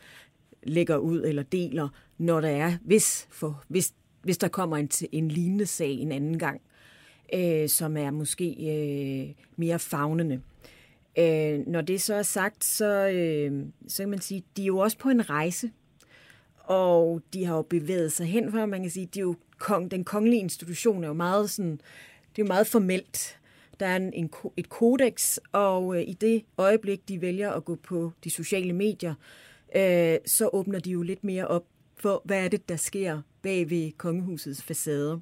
[0.63, 5.29] lægger ud eller deler, når der er, hvis, for, hvis, hvis der kommer en, en
[5.29, 6.61] lignende sag en anden gang,
[7.35, 10.41] øh, som er måske øh, mere fagnende.
[11.19, 14.79] Øh, når det så er sagt, så, øh, så kan man sige, de er jo
[14.79, 15.71] også på en rejse,
[16.59, 19.91] og de har jo bevæget sig hen for, man kan sige, de er jo kong,
[19.91, 21.71] den kongelige institution er jo meget sådan,
[22.37, 23.39] det er jo meget formelt.
[23.81, 27.75] Der er en, en, et kodex, og øh, i det øjeblik, de vælger at gå
[27.75, 29.15] på de sociale medier,
[29.77, 31.65] øh, så åbner de jo lidt mere op
[31.97, 35.21] for, hvad er det, der sker bag ved kongehusets facade.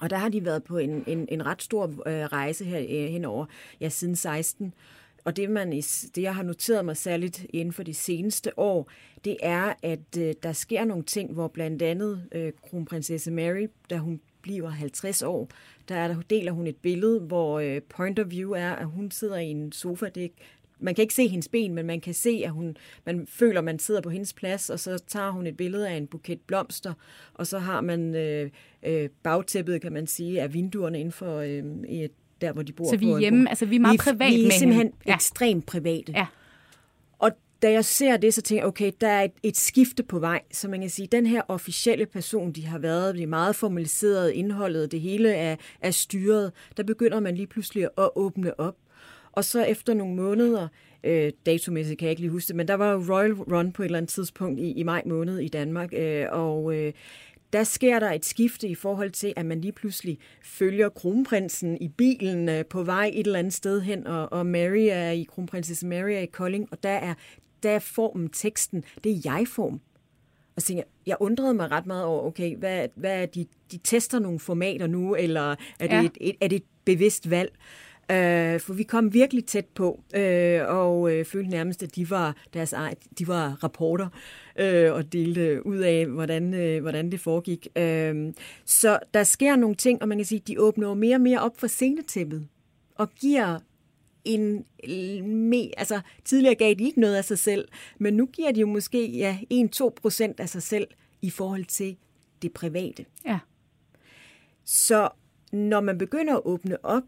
[0.00, 3.10] Og der har de været på en, en, en ret stor øh, rejse her øh,
[3.10, 3.46] henover,
[3.80, 4.74] ja, siden 16.
[5.24, 8.90] Og det, man, det, jeg har noteret mig særligt inden for de seneste år,
[9.24, 13.96] det er, at øh, der sker nogle ting, hvor blandt andet øh, kronprinsesse Mary, da
[13.96, 15.48] hun bliver 50 år,
[15.88, 19.10] der, er, der deler hun et billede, hvor øh, point of view er, at hun
[19.10, 20.08] sidder i en sofa.
[20.08, 20.32] Det,
[20.78, 23.64] man kan ikke se hendes ben, men man kan se, at hun, man føler, at
[23.64, 26.94] man sidder på hendes plads, og så tager hun et billede af en buket blomster,
[27.34, 28.50] og så har man øh,
[28.82, 32.10] øh, bagtæppet, kan man sige, af vinduerne inden for øh, et,
[32.40, 32.90] der, hvor de bor.
[32.90, 35.14] Så vi er hjemme, altså vi er meget privat med Vi er simpelthen ja.
[35.14, 36.12] ekstremt private.
[36.12, 36.26] Ja.
[37.18, 37.30] Og
[37.62, 40.42] da jeg ser det, så tænker jeg, okay, der er et, et skifte på vej.
[40.52, 44.30] Så man kan sige, den her officielle person, de har været, det er meget formaliseret
[44.30, 48.76] indholdet, det hele er, er styret, der begynder man lige pludselig at åbne op.
[49.34, 50.68] Og så efter nogle måneder,
[51.04, 53.86] øh, datomæssigt kan jeg ikke lige huske det, men der var Royal Run på et
[53.86, 56.92] eller andet tidspunkt i, i maj måned i Danmark, øh, og øh,
[57.52, 61.88] der sker der et skifte i forhold til, at man lige pludselig følger kronprinsen i
[61.88, 65.86] bilen øh, på vej et eller andet sted hen, og, og Mary er i, kronprinsesse
[65.86, 67.14] Mary er i Kolding, og der er,
[67.62, 69.80] der er formen, teksten, det er jeg-form.
[70.56, 73.78] Og så jeg, jeg undrede mig ret meget over, okay, hvad, hvad er de, de
[73.78, 76.02] tester nogle formater nu, eller er det, ja.
[76.02, 77.52] et, et, er det et bevidst valg?
[78.10, 82.36] Øh, for vi kom virkelig tæt på, øh, og øh, følte nærmest, at de var
[82.54, 82.74] deres
[83.18, 84.08] de var rapporter
[84.58, 87.68] øh, og delte ud af, hvordan, øh, hvordan det foregik.
[87.76, 88.32] Øh,
[88.64, 91.60] så der sker nogle ting, og man kan sige, de åbner mere og mere op
[91.60, 92.48] for scenetæppet
[92.94, 93.58] og giver
[94.24, 94.64] en
[95.48, 98.66] me, altså tidligere gav de ikke noget af sig selv, men nu giver de jo
[98.66, 100.86] måske ja, 1-2 procent af sig selv
[101.22, 101.96] i forhold til
[102.42, 103.04] det private.
[103.26, 103.38] Ja.
[104.64, 105.08] Så
[105.52, 107.02] når man begynder at åbne op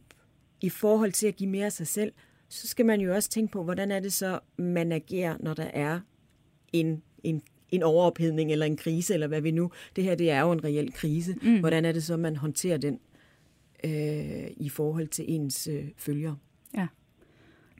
[0.61, 2.13] i forhold til at give mere af sig selv,
[2.49, 5.71] så skal man jo også tænke på, hvordan er det så, man agerer, når der
[5.73, 6.01] er
[6.73, 9.71] en, en, en overophedning eller en krise, eller hvad vi nu.
[9.97, 11.35] Det her, det er jo en reel krise.
[11.43, 11.61] Mm.
[11.61, 13.01] Hvordan er det så, man håndterer den
[13.85, 16.37] øh, i forhold til ens øh, følgere?
[16.75, 16.87] Ja.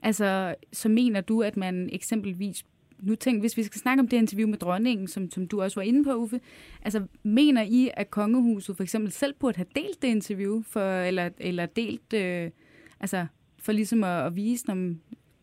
[0.03, 2.65] Altså, så mener du, at man eksempelvis
[2.99, 5.79] nu tænk, hvis vi skal snakke om det interview med dronningen, som, som du også
[5.79, 6.39] var inde på, Uffe,
[6.81, 11.29] altså mener I, at kongehuset for eksempel selv burde have delt det interview, for, eller,
[11.37, 12.51] eller delt, øh,
[12.99, 13.25] altså
[13.59, 15.01] for ligesom at, at vise, om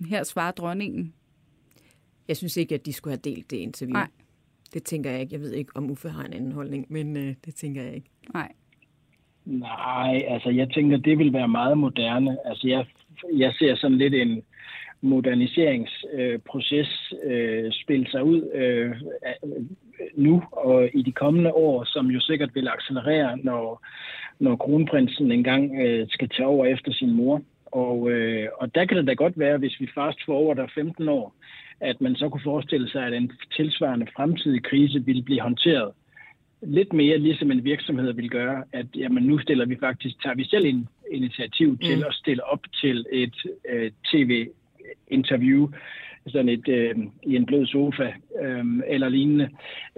[0.09, 1.15] her svarer dronningen?
[2.29, 3.93] Jeg synes ikke, at de skulle have delt det interview.
[3.93, 4.09] Nej.
[4.75, 5.33] Det tænker jeg ikke.
[5.33, 8.09] Jeg ved ikke, om Uffe har en anden holdning, men øh, det tænker jeg ikke.
[8.35, 8.53] Nej.
[9.45, 12.37] Nej, altså jeg tænker, det vil være meget moderne.
[12.45, 12.87] Altså jeg,
[13.33, 14.43] jeg ser sådan lidt en
[15.01, 18.97] moderniseringsproces øh, spille sig ud øh,
[20.17, 23.87] nu og i de kommende år, som jo sikkert vil accelerere, når,
[24.39, 27.43] når kronprinsen engang øh, skal tage over efter sin mor.
[27.67, 31.09] Og, øh, og der kan det da godt være, hvis vi fast over der 15
[31.09, 31.35] år,
[31.81, 35.93] at man så kunne forestille sig, at en tilsvarende fremtidig krise ville blive håndteret
[36.67, 40.45] lidt mere ligesom en virksomhed vil gøre, at jamen, nu stiller vi faktisk, tager vi
[40.45, 42.05] selv en initiativ til mm.
[42.09, 43.35] at stille op til et
[43.69, 45.69] øh, tv-interview,
[46.27, 49.49] sådan et øh, i en blød sofa øh, eller lignende.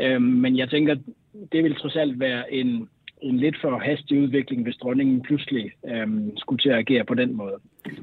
[0.01, 0.97] Øh, men jeg tænker,
[1.53, 2.89] det vil trods alt være en,
[3.29, 7.37] en lidt for hastig udvikling, hvis dronningen pludselig øh, skulle til at agere på den
[7.37, 7.55] måde.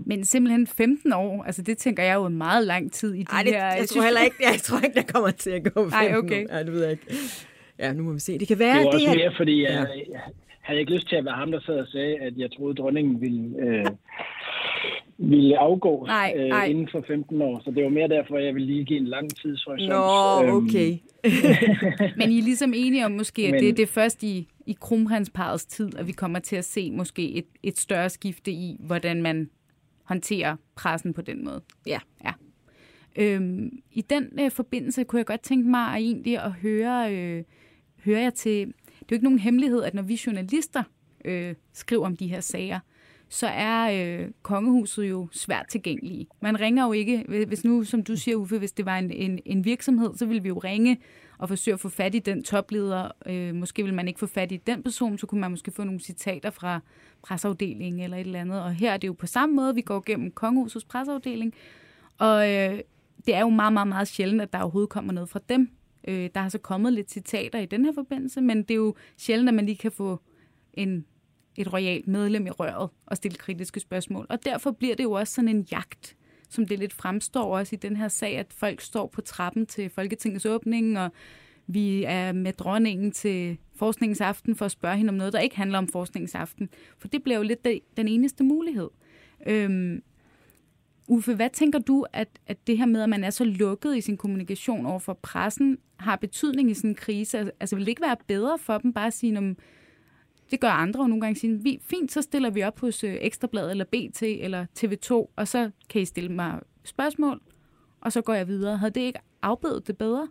[0.06, 3.26] Men simpelthen 15 år, altså det tænker jeg jo en meget lang tid i de
[3.32, 3.66] Ej, det, her...
[3.66, 6.44] Jeg tror heller ikke, jeg tror ikke, der kommer til at gå 15 Ej, okay.
[6.46, 6.50] år.
[6.54, 7.06] Ej, det ved jeg ikke.
[7.80, 8.40] Ja, nu må vi se.
[8.40, 9.16] Det kan være, det det også her...
[9.16, 9.72] mere, fordi ja.
[9.80, 10.20] jeg, jeg
[10.62, 13.22] havde ikke lyst til at være ham, der sad og sagde, at jeg troede, dronningen
[13.22, 13.86] ville, øh,
[15.18, 16.66] ville afgå Nej, øh, nej.
[16.66, 17.62] inden for 15 år.
[17.66, 19.90] Så det var mere derfor, jeg ville lige give en lang tidshorisont.
[19.90, 20.92] Nå, Øhm, okay.
[22.18, 24.78] Men I er ligesom enige om måske, at Men- det, det er først i, i
[24.82, 29.21] kronprinsparets tid, at vi kommer til at se måske et, et større skifte i, hvordan
[29.21, 29.49] man
[30.04, 31.62] håndterer pressen på den måde.
[31.86, 31.99] Ja.
[32.26, 32.32] ja.
[33.15, 37.43] Øhm, I den øh, forbindelse kunne jeg godt tænke mig at egentlig at høre, øh,
[38.06, 38.71] høre jer til, det
[39.02, 40.84] er jo ikke nogen hemmelighed, at når vi journalister
[41.26, 42.80] øh, skriver om de her sager,
[43.30, 46.28] så er øh, kongehuset jo svært tilgængelige.
[46.41, 49.39] Man ringer jo ikke, hvis nu, som du siger, Uffe, hvis det var en, en,
[49.45, 50.97] en virksomhed, så ville vi jo ringe
[51.38, 53.12] og forsøge at få fat i den topleder.
[53.26, 55.84] Øh, måske vil man ikke få fat i den person, så kunne man måske få
[55.84, 56.80] nogle citater fra
[57.22, 58.62] presseafdelingen eller et eller andet.
[58.62, 61.54] Og her er det jo på samme måde, vi går gennem kongehusets presseafdeling.
[62.17, 62.80] Og øh,
[63.26, 65.69] det er jo meget, meget, meget sjældent, at der overhovedet kommer noget fra dem.
[66.08, 68.96] Øh, der har så kommet lidt citater i den her forbindelse, men det er jo
[69.17, 70.22] sjældent, at man lige kan få
[70.74, 71.06] en,
[71.56, 74.26] et royalt medlem i røret og stille kritiske spørgsmål.
[74.30, 76.15] Og derfor bliver det jo også sådan en jagt,
[76.54, 79.89] som det lidt fremstår også i den her sag, at folk står på trappen til
[79.89, 81.12] Folketingets åbning, og
[81.68, 85.78] vi er med dronningen til forskningsaften for at spørge hende om noget, der ikke handler
[85.78, 86.70] om forskningsaften.
[87.00, 88.89] For det bliver jo lidt den eneste mulighed.
[89.48, 90.04] Øhm,
[91.08, 94.02] Uffe, hvad tænker du, at, at det her med, at man er så lukket i
[94.02, 97.52] sin kommunikation over for pressen, har betydning i sådan en krise?
[97.60, 99.58] Altså vil det ikke være bedre for dem bare at sige, om
[100.54, 103.18] det gør andre jo nogle gange sige, vi, fint, så stiller vi op hos øh,
[103.22, 107.42] Ekstrabladet eller BT eller TV2, og så kan I stille mig spørgsmål,
[108.02, 108.78] og så går jeg videre.
[108.78, 110.28] Havde det ikke afbødet det bedre?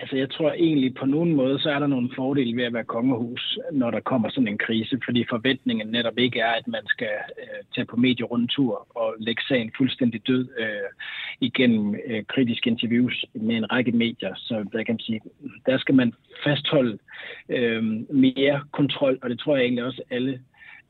[0.00, 2.84] Altså jeg tror egentlig på nogen måde, så er der nogle fordele ved at være
[2.84, 7.14] kongehus, når der kommer sådan en krise, fordi forventningen netop ikke er, at man skal
[7.38, 10.90] øh, tage på medierundtur og lægge sagen fuldstændig død øh,
[11.40, 14.34] igennem øh, kritiske interviews med en række medier.
[14.36, 15.20] Så der kan man sige,
[15.66, 16.12] der skal man
[16.44, 16.98] fastholde
[17.48, 20.40] øh, mere kontrol, og det tror jeg egentlig også alle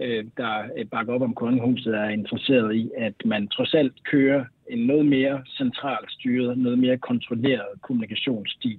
[0.01, 4.87] øh, der bakker op om kongehuset, er interesseret i, at man trods alt kører en
[4.87, 8.79] noget mere centralt styret, noget mere kontrolleret kommunikationsstil,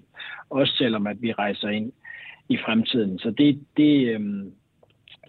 [0.50, 1.92] også selvom at vi rejser ind
[2.50, 3.20] i fremtiden.
[3.20, 4.52] Så det, det, øhm,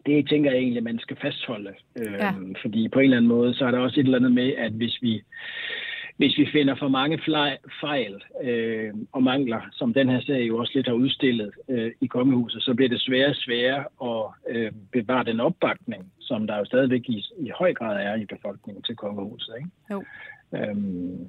[0.07, 1.70] det tænker jeg egentlig, man skal fastholde.
[1.98, 2.33] Øhm, ja.
[2.62, 4.72] Fordi på en eller anden måde, så er der også et eller andet med, at
[4.72, 5.22] hvis vi
[6.16, 7.18] hvis vi finder for mange
[7.81, 12.07] fejl øh, og mangler, som den her serie jo også lidt har udstillet øh, i
[12.07, 16.64] kongehuset, så bliver det sværere og sværere at øh, bevare den opbakning, som der jo
[16.64, 19.55] stadigvæk i, i høj grad er i befolkningen til kongehuset.
[19.59, 19.70] Ikke?
[19.90, 20.05] Jo.
[20.55, 21.29] Øhm,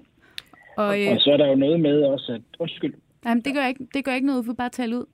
[0.77, 2.41] og, øh, og, og så er der jo noget med også, at...
[2.59, 2.93] Undskyld.
[3.25, 5.05] Jamen, det gør ikke, det gør ikke noget, for bare at tale ud.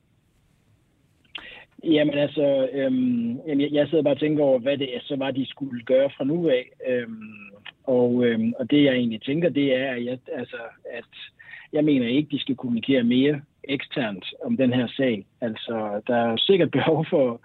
[1.84, 5.32] Jamen altså, øhm, jeg, jeg sidder bare og tænker over, hvad det er, så var,
[5.32, 6.72] de skulle gøre fra nu af.
[6.88, 7.49] Øhm,
[7.98, 11.14] og, øhm, og det jeg egentlig tænker, det er, at jeg, altså, at
[11.74, 15.26] jeg mener ikke, de skal kommunikere mere eksternt om den her sag.
[15.42, 17.42] Altså, der er sikkert behov for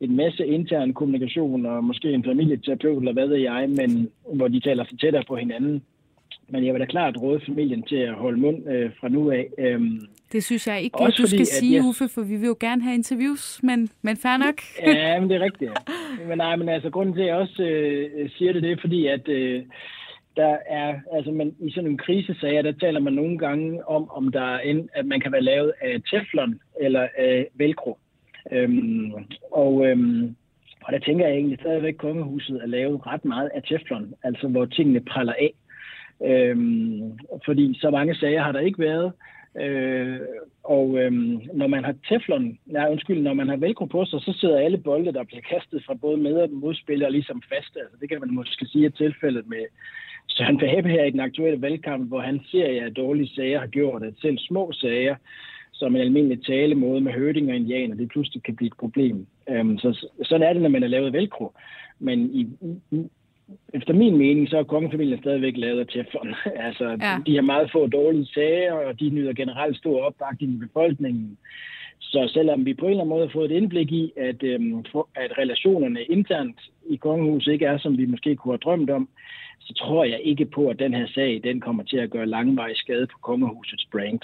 [0.00, 4.60] en masse intern kommunikation, og måske en familieterapeut, eller hvad ved jeg, men hvor de
[4.60, 5.82] taler sig tættere på hinanden.
[6.48, 9.48] Men jeg vil da klart råde familien til at holde mund øh, fra nu af.
[9.58, 10.00] Øhm,
[10.32, 11.84] det synes jeg ikke, Også du skal sige, jeg...
[11.84, 14.54] Uffe, for vi vil jo gerne have interviews, men, men fair nok.
[14.86, 15.72] ja, men det er rigtigt.
[16.28, 19.06] Men nej, men altså, grunden til, at jeg også øh, siger det, det er fordi,
[19.06, 19.62] at øh,
[20.36, 24.32] der er, altså man, i sådan en krisesager, der taler man nogle gange om, om
[24.32, 27.98] der er en, at man kan være lavet af teflon eller af velcro.
[28.52, 29.12] Øhm,
[29.52, 30.36] og, øhm,
[30.84, 34.48] og der tænker jeg egentlig stadigvæk, at kongehuset er lavet ret meget af teflon, altså
[34.48, 35.52] hvor tingene praller af.
[36.24, 39.12] Øhm, fordi så mange sager har der ikke været.
[39.60, 40.20] Øh,
[40.64, 44.32] og øhm, når man har teflon, nej undskyld, når man har velcro på sig, så
[44.40, 47.76] sidder alle bolde, der bliver kastet fra både med- og modspillere, ligesom fast.
[47.76, 49.64] Altså, det kan man måske sige er tilfældet med
[50.26, 54.02] Søren Pape her i den aktuelle valgkamp, hvor han ser, at dårlige sager har gjort,
[54.02, 55.16] at selv små sager,
[55.72, 59.26] som en almindelig talemåde med høvding og indianer, det pludselig kan blive et problem.
[59.48, 61.52] Øhm, så sådan er det, når man har lavet velcro.
[61.98, 62.46] Men i,
[63.74, 66.34] efter min mening, så er kongefamilien stadigvæk lavet af teflon.
[66.68, 67.18] altså, ja.
[67.26, 71.38] de har meget få dårlige sager, og de nyder generelt stor opbakning i befolkningen.
[72.00, 74.78] Så selvom vi på en eller anden måde har fået et indblik i, at, øhm,
[75.14, 79.08] at relationerne internt i kongehuset ikke er, som vi måske kunne have drømt om,
[79.60, 82.76] så tror jeg ikke på, at den her sag den kommer til at gøre langvarig
[82.76, 84.20] skade på kongehusets brand.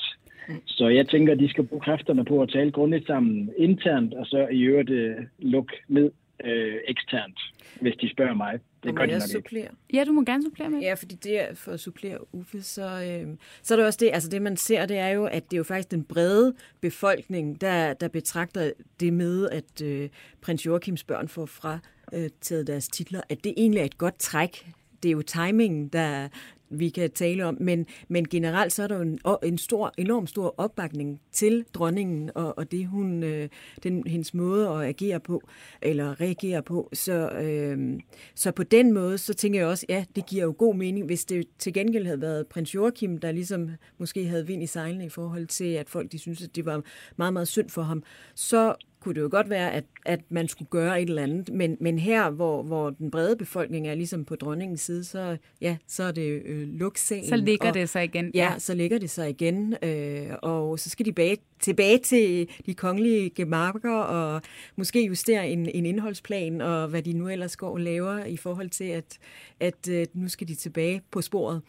[0.66, 4.26] Så jeg tænker, at de skal bruge kræfterne på at tale grundigt sammen internt, og
[4.26, 6.11] så i øvrigt øh, lukke ned
[6.44, 7.38] øh, eksternt,
[7.81, 8.59] hvis de spørger mig.
[8.85, 9.62] Det gør de nok supplere?
[9.62, 9.76] ikke.
[9.92, 10.81] Ja, du må gerne supplere med.
[10.81, 14.11] Ja, fordi det er for at supplere Uffe, så, øh, så er det også det,
[14.12, 17.61] altså det man ser, det er jo, at det er jo faktisk den brede befolkning,
[17.61, 20.09] der, der betragter det med, at øh,
[20.40, 21.78] prins Joachims børn får fra
[22.12, 24.66] øh, taget deres titler, at det egentlig er et godt træk.
[25.02, 26.28] Det er jo timingen, der,
[26.72, 30.26] vi kan tale om, men, men generelt så er der jo en, en stor, enorm
[30.26, 33.48] stor opbakning til dronningen og, og det hun, øh,
[33.82, 35.42] den, hendes måde at agere på,
[35.82, 36.88] eller reagere på.
[36.92, 38.00] Så, øh,
[38.35, 41.24] så på den måde, så tænker jeg også, ja, det giver jo god mening, hvis
[41.24, 45.08] det til gengæld havde været prins Joachim, der ligesom måske havde vind i sejlene i
[45.08, 46.82] forhold til, at folk de synes, at det var
[47.16, 48.02] meget, meget synd for ham,
[48.35, 51.52] så kunne det jo godt være, at, at man skulle gøre et eller andet.
[51.52, 55.76] Men, men her, hvor, hvor den brede befolkning er ligesom på dronningens side, så, ja,
[55.86, 57.28] så er det øh, luksagen.
[57.28, 58.30] Så ligger og, det sig igen.
[58.34, 59.76] Ja, ja, så ligger det sig igen.
[59.82, 64.42] Øh, og så skal de bag, tilbage til de kongelige gemarker og
[64.76, 68.70] måske justere en, en indholdsplan og hvad de nu ellers går og laver i forhold
[68.70, 69.18] til, at,
[69.60, 71.62] at øh, nu skal de tilbage på sporet.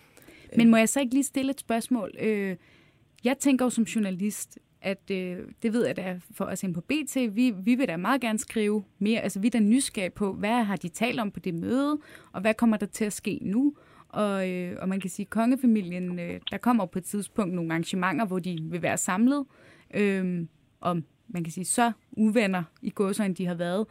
[0.57, 2.11] Men må jeg så ikke lige stille et spørgsmål?
[2.19, 2.55] Øh,
[3.23, 6.81] jeg tænker jo som journalist, at øh, det ved jeg da for os ind på
[6.81, 10.33] BT, vi, vi vil da meget gerne skrive mere, altså vi er da nysgerrige på,
[10.33, 11.97] hvad har de talt om på det møde,
[12.31, 13.73] og hvad kommer der til at ske nu?
[14.09, 17.71] Og, øh, og man kan sige, at kongefamilien, øh, der kommer på et tidspunkt nogle
[17.71, 19.45] arrangementer, hvor de vil være samlet,
[19.93, 20.45] øh,
[20.79, 23.87] og man kan sige, så uvenner i gåsøjne de har været,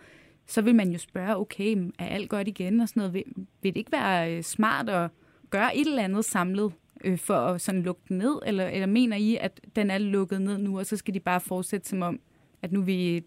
[0.46, 3.14] så vil man jo spørge, okay, er alt godt igen og sådan noget?
[3.14, 3.24] Vil,
[3.62, 5.10] vil det ikke være øh, smart at
[5.50, 6.72] gøre et eller andet samlet
[7.04, 8.38] øh, for at sådan lukke den ned?
[8.46, 11.40] Eller, eller mener I, at den er lukket ned nu, og så skal de bare
[11.40, 12.20] fortsætte som om,
[12.62, 13.22] at nu er vi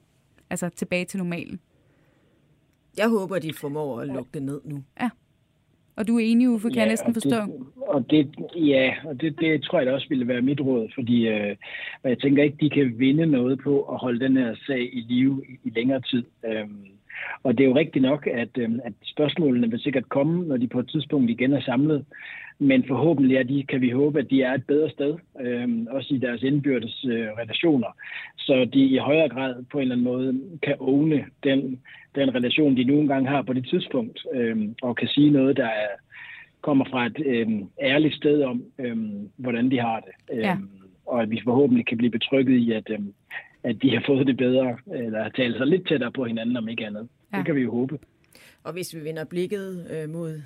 [0.49, 1.59] altså, tilbage til normalen?
[2.97, 4.83] Jeg håber, de formår at lukke det ned nu.
[5.01, 5.09] Ja.
[5.95, 7.35] Og du er enig, Uffe, kan ja, jeg næsten forstå?
[7.35, 10.89] Det, og det, ja, og det, det tror jeg da også ville være mit råd,
[10.95, 11.55] fordi øh,
[12.03, 15.43] jeg tænker ikke, de kan vinde noget på at holde den her sag i live
[15.49, 16.23] i, i længere tid.
[16.45, 16.85] Øhm,
[17.43, 20.67] og det er jo rigtigt nok, at, øh, at spørgsmålene vil sikkert komme, når de
[20.67, 22.05] på et tidspunkt igen er samlet.
[22.59, 26.13] Men forhåbentlig er de, kan vi håbe, at de er et bedre sted, øh, også
[26.13, 27.87] i deres indbyrdes øh, relationer,
[28.37, 31.81] så de i højere grad på en eller anden måde kan åne den,
[32.15, 35.65] den relation, de nogle gange har på det tidspunkt, øh, og kan sige noget, der
[35.65, 35.87] er,
[36.61, 37.47] kommer fra et øh,
[37.81, 38.97] ærligt sted om, øh,
[39.37, 40.37] hvordan de har det.
[40.37, 40.57] Øh, ja.
[41.05, 42.99] Og at vi forhåbentlig kan blive betrykket i, at, øh,
[43.63, 46.69] at de har fået det bedre, eller har talt sig lidt tættere på hinanden, om
[46.69, 47.07] ikke andet.
[47.33, 47.37] Ja.
[47.37, 47.99] Det kan vi jo håbe.
[48.63, 50.41] Og hvis vi vender blikket øh, mod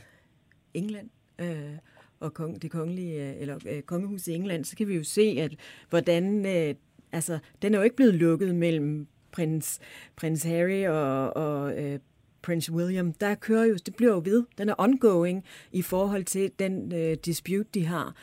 [0.73, 1.09] England,
[1.41, 1.77] øh,
[2.19, 5.35] og kong, det kongelige, øh, eller øh, kongehuset i England, så kan vi jo se,
[5.39, 5.55] at
[5.89, 6.75] hvordan, øh,
[7.11, 9.79] altså, den er jo ikke blevet lukket mellem prins,
[10.15, 11.99] prins Harry og, og øh,
[12.41, 13.13] prins William.
[13.13, 17.17] Der kører jo, det bliver jo ved, den er ongoing i forhold til den øh,
[17.25, 18.15] dispute, de har.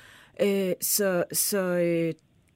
[0.42, 2.14] Øh, så så øh,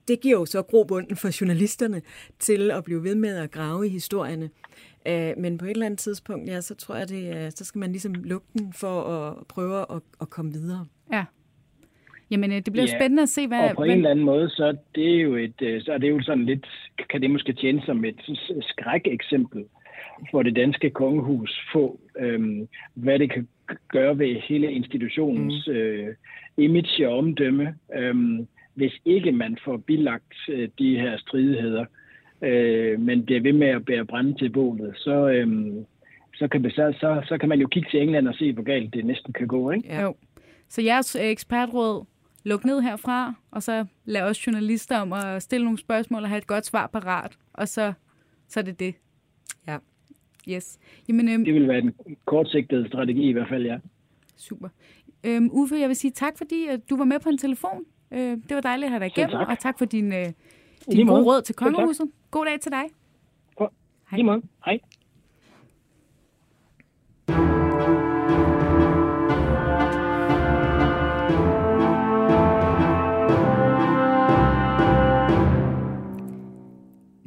[0.08, 2.02] det giver jo så grobunden for journalisterne
[2.38, 4.50] til at blive ved med at grave i historierne.
[5.06, 7.92] Øh, men på et eller andet tidspunkt, ja, så tror jeg, det, så skal man
[7.92, 10.86] ligesom lukke den for at prøve at, at komme videre.
[11.12, 11.24] Ja.
[12.30, 13.70] Jamen, øh, det bliver ja, spændende at se, hvad...
[13.70, 16.10] Og på en eller anden måde, så, det er jo et, øh, så er det
[16.10, 16.66] jo sådan lidt,
[17.10, 18.20] kan det måske tjene som et
[18.60, 19.64] skræk-eksempel
[20.30, 23.48] for det danske kongehus få, øhm, hvad det kan
[23.88, 25.72] gøre ved hele institutionens mm.
[25.72, 26.14] øh,
[26.56, 31.84] image og omdømme, øhm, hvis ikke man får bilagt øh, de her stridigheder,
[32.42, 35.84] øh, men bliver ved med at bære brænde til bålet, så, øhm,
[36.34, 38.94] så, kan, så, så, så kan man jo kigge til England og se, hvor galt
[38.94, 39.70] det næsten kan gå.
[39.70, 39.88] Ikke?
[39.88, 40.08] Ja.
[40.70, 42.04] Så jeres ekspertråd,
[42.44, 46.38] luk ned herfra, og så lad os journalister om at stille nogle spørgsmål og have
[46.38, 47.92] et godt svar parat, og så,
[48.48, 48.94] så er det det.
[49.66, 49.76] Ja.
[50.48, 50.78] Yes.
[51.08, 51.94] Jamen, øhm, det vil være en
[52.24, 53.78] kortsigtet strategi i hvert fald, ja.
[54.36, 54.68] Super.
[55.24, 57.84] Øhm, Uffe, jeg vil sige tak, fordi at du var med på en telefon.
[58.10, 59.48] Øh, det var dejligt at have dig igennem, tak.
[59.48, 60.26] og tak for din, øh,
[60.92, 62.10] din gode råd til kongehuset.
[62.30, 62.84] God dag til dig.
[64.10, 64.40] Hej.
[64.64, 64.80] Hej.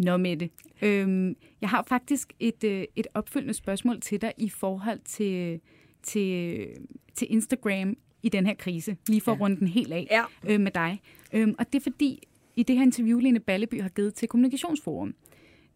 [0.04, 0.50] Nå, Mette.
[0.82, 5.60] Øhm, jeg har faktisk et, øh, et opfølgende spørgsmål til dig i forhold til,
[6.04, 6.68] til,
[7.16, 8.98] til Instagram i den her krise.
[9.08, 9.36] Lige for ja.
[9.36, 10.24] at runde den helt af ja.
[10.48, 11.02] øh, med dig.
[11.34, 12.20] Øhm, og det er fordi,
[12.56, 15.16] i det her interview, Lene Balleby har givet til Kommunikationsforum,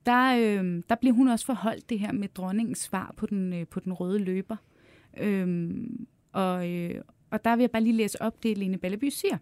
[0.06, 3.68] der, øh, der blev hun også forholdt det her med dronningens svar på den, øh,
[3.68, 4.56] på den røde løber.
[5.18, 7.02] Øhm, og, øh,
[7.32, 9.38] og der vil jeg bare lige læse op det, Lene Balleby siger.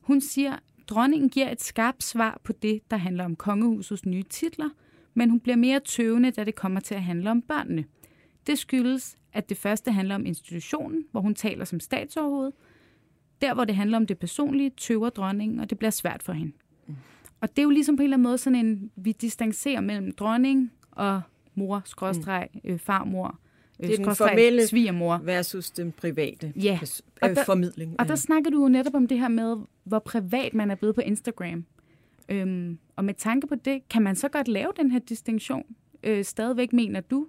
[0.00, 0.58] Hun siger,
[0.90, 4.68] Dronningen giver et skarpt svar på det, der handler om kongehusets nye titler,
[5.14, 7.84] men hun bliver mere tøvende, da det kommer til at handle om børnene.
[8.46, 12.52] Det skyldes, at det første handler om institutionen, hvor hun taler som statsoverhoved.
[13.40, 16.52] Der, hvor det handler om det personlige, tøver dronningen, og det bliver svært for hende.
[17.40, 20.12] Og det er jo ligesom på en eller anden måde sådan en, vi distancerer mellem
[20.12, 21.22] dronning og
[21.54, 23.38] mor, skråstreg, øh, farmor,
[23.80, 25.20] det er den formelle svigermor.
[25.24, 26.78] versus den private ja.
[27.22, 28.00] og der, formidling.
[28.00, 30.94] Og der snakker du jo netop om det her med, hvor privat man er blevet
[30.94, 31.64] på Instagram.
[32.28, 35.64] Øhm, og med tanke på det, kan man så godt lave den her distinktion?
[36.02, 37.26] Øh, stadigvæk mener du?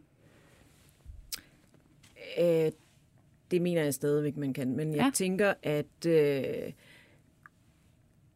[2.39, 2.71] Øh,
[3.51, 4.75] det mener jeg stadigvæk, man kan.
[4.75, 5.11] Men jeg ja.
[5.13, 6.73] tænker, at øh,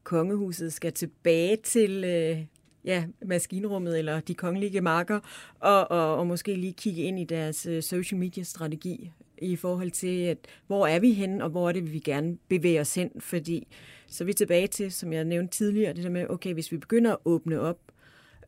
[0.04, 2.46] kongehuset skal tilbage til øh,
[2.86, 5.20] ja, maskinrummet eller de kongelige marker,
[5.60, 9.92] og, og, og måske lige kigge ind i deres uh, social media strategi i forhold
[9.92, 13.12] til, at hvor er vi henne, og hvor er det, vi gerne bevæger os hen,
[13.20, 13.68] fordi
[14.08, 16.78] så er vi tilbage til, som jeg nævnte tidligere, det der med, okay, hvis vi
[16.78, 17.80] begynder at åbne op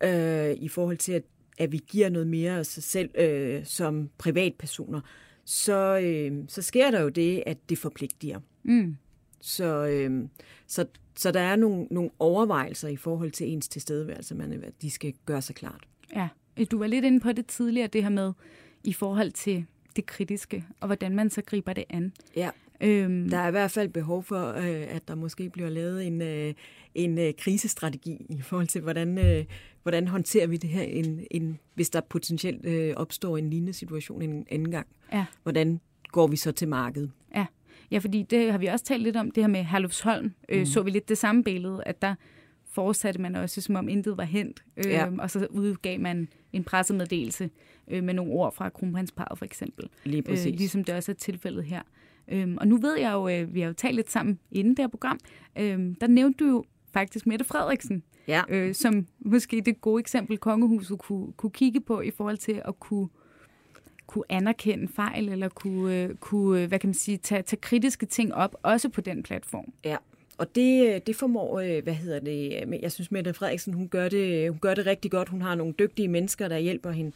[0.03, 1.23] øh, i forhold til, at,
[1.57, 5.01] at vi giver noget mere af sig selv øh, som privatpersoner,
[5.45, 8.39] så, øh, så sker der jo det, at det forpligtiger.
[8.63, 8.95] Mm.
[9.41, 10.27] Så, øh,
[10.67, 10.85] så
[11.17, 15.13] så der er nogle, nogle overvejelser i forhold til ens tilstedeværelse, man, at de skal
[15.25, 15.87] gøre sig klart.
[16.15, 16.27] Ja,
[16.71, 18.33] du var lidt inde på det tidligere, det her med
[18.83, 19.65] i forhold til
[19.95, 22.13] det kritiske, og hvordan man så griber det an.
[22.35, 22.49] Ja.
[22.81, 23.29] Øhm.
[23.29, 26.53] Der er i hvert fald behov for, øh, at der måske bliver lavet en, øh,
[26.95, 29.45] en øh, krisestrategi i forhold til, hvordan, øh,
[29.83, 34.21] hvordan håndterer vi det her, en, en, hvis der potentielt øh, opstår en lignende situation
[34.21, 34.87] en anden gang.
[35.13, 35.25] Ja.
[35.43, 35.79] Hvordan
[36.11, 37.11] går vi så til markedet?
[37.35, 37.45] Ja.
[37.91, 40.33] Ja, fordi det har vi også talt lidt om, det her med Herlufsholm.
[40.49, 40.65] Øh, mm.
[40.65, 42.15] Så vi lidt det samme billede, at der
[42.71, 44.63] fortsatte man også, som om intet var hent.
[44.77, 45.07] Øh, ja.
[45.19, 47.49] Og så udgav man en pressemeddelelse
[47.87, 49.89] øh, med nogle ord fra kronprinsparet for eksempel.
[50.03, 50.47] Lige præcis.
[50.47, 51.81] Øh, ligesom det også er tilfældet her.
[52.27, 54.83] Øh, og nu ved jeg jo, øh, vi har jo talt lidt sammen inden det
[54.83, 55.19] her program,
[55.59, 56.63] øh, der nævnte du jo
[56.93, 58.41] faktisk Mette Frederiksen, ja.
[58.49, 62.79] øh, som måske det gode eksempel, kongehuset kunne, kunne kigge på i forhold til at
[62.79, 63.09] kunne
[64.07, 68.05] kunne anerkende fejl, eller kunne, øh, kunne øh, hvad kan man sige, tage, tage kritiske
[68.05, 69.73] ting op, også på den platform.
[69.85, 69.97] Ja,
[70.37, 74.49] og det, øh, det formår, hvad hedder det, jeg synes, Mette Frederiksen, hun gør, det,
[74.49, 75.29] hun gør det rigtig godt.
[75.29, 77.11] Hun har nogle dygtige mennesker, der hjælper hende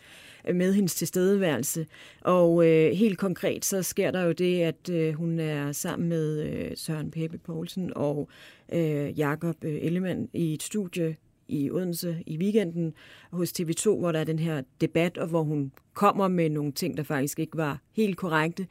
[0.54, 1.88] med hendes tilstedeværelse.
[2.22, 6.44] Og øh, helt konkret, så sker der jo det, at øh, hun er sammen med
[6.44, 8.30] øh, Søren Peppe Poulsen og
[8.74, 11.16] øh, Jakob Ellemann i et studie
[11.52, 12.94] i Odense i weekenden
[13.32, 16.98] hos TV2, hvor der er den her debat, og hvor hun kommer med nogle ting,
[16.98, 18.68] der faktisk ikke var helt korrekte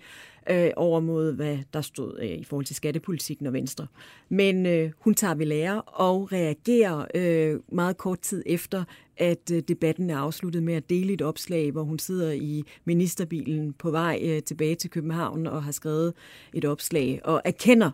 [0.51, 3.87] øh, over mod, hvad der stod øh, i forhold til skattepolitikken og Venstre.
[4.29, 8.85] Men øh, hun tager ved lære og reagerer øh, meget kort tid efter,
[9.17, 13.73] at øh, debatten er afsluttet med at dele et opslag, hvor hun sidder i ministerbilen
[13.73, 16.15] på vej øh, tilbage til København og har skrevet
[16.53, 17.91] et opslag og erkender,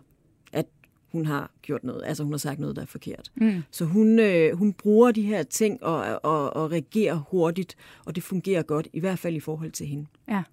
[1.11, 3.31] hun har gjort noget, altså hun har sagt noget, der er forkert.
[3.35, 3.63] Mm.
[3.71, 8.23] Så hun, øh, hun bruger de her ting og, og, og reagerer hurtigt, og det
[8.23, 10.05] fungerer godt, i hvert fald i forhold til hende.
[10.29, 10.43] Ja.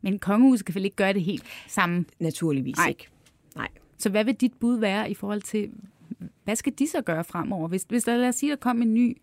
[0.00, 2.06] Men kongehuset kan vel ikke gøre det helt sammen?
[2.18, 2.88] Naturligvis Nej.
[2.88, 3.08] ikke.
[3.56, 3.68] Nej.
[3.98, 5.70] Så hvad vil dit bud være i forhold til,
[6.44, 7.68] hvad skal de så gøre fremover?
[7.68, 9.16] Hvis, hvis der, lad os sige, der kom en ny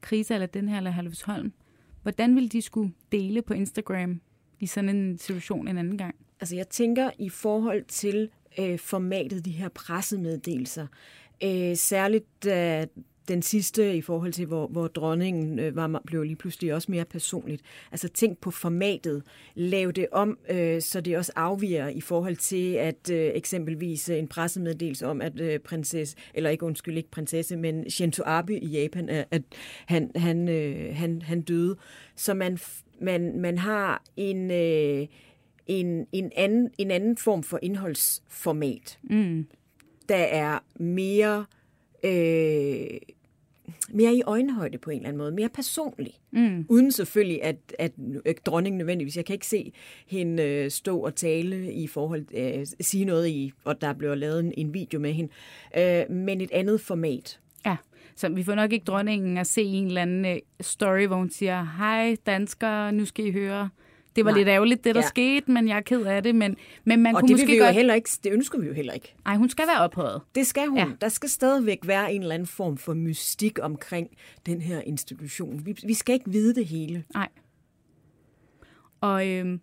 [0.00, 1.52] krise, eller den her, eller Halvsholm,
[2.02, 4.20] hvordan vil de skulle dele på Instagram
[4.60, 6.14] i sådan en situation en anden gang?
[6.40, 10.86] Altså jeg tænker i forhold til øh, formatet, de her pressemeddelelser,
[11.42, 12.86] øh, særligt da
[13.28, 17.04] den sidste i forhold til, hvor, hvor dronningen øh, var, blev lige pludselig også mere
[17.04, 17.62] personligt.
[17.92, 19.22] Altså tænk på formatet.
[19.54, 24.28] Lav det om, øh, så det også afviger i forhold til, at øh, eksempelvis en
[24.28, 29.08] pressemeddelelse om, at øh, prinsesse, eller ikke undskyld, ikke prinsesse, men Shinzo Abe i Japan,
[29.08, 29.42] at, at
[29.86, 31.76] han, han, øh, han, han døde.
[32.16, 32.58] Så man,
[33.00, 34.50] man, man har en...
[34.50, 35.06] Øh,
[35.66, 39.46] en, en, anden, en anden form for indholdsformat, mm.
[40.08, 41.44] der er mere
[42.04, 42.98] øh,
[43.88, 46.14] mere i øjenhøjde på en eller anden måde, mere personlig.
[46.30, 46.66] Mm.
[46.68, 47.92] Uden selvfølgelig, at, at,
[48.24, 49.72] at dronningen nødvendigvis, jeg kan ikke se
[50.06, 54.40] hende øh, stå og tale i forhold, øh, sige noget i, og der bliver lavet
[54.40, 55.32] en, en video med hende,
[55.78, 57.40] øh, men et andet format.
[57.66, 57.76] Ja,
[58.16, 61.30] så vi får nok ikke dronningen at se en eller anden øh, story, hvor hun
[61.30, 63.68] siger, hej danskere, nu skal I høre
[64.16, 64.38] det var Nej.
[64.38, 65.06] lidt ærgerligt, det der ja.
[65.06, 66.34] skete, men jeg er ked af det.
[66.34, 67.68] Men, men man og kunne det måske vi godt...
[67.68, 69.14] jo heller ikke, det ønsker vi jo heller ikke.
[69.24, 70.22] Nej, hun skal være ophøjet.
[70.34, 70.78] Det skal hun.
[70.78, 70.86] Ja.
[71.00, 74.08] Der skal stadigvæk være en eller anden form for mystik omkring
[74.46, 75.66] den her institution.
[75.66, 77.04] Vi, vi skal ikke vide det hele.
[77.14, 77.28] Nej.
[79.00, 79.60] Og øhm,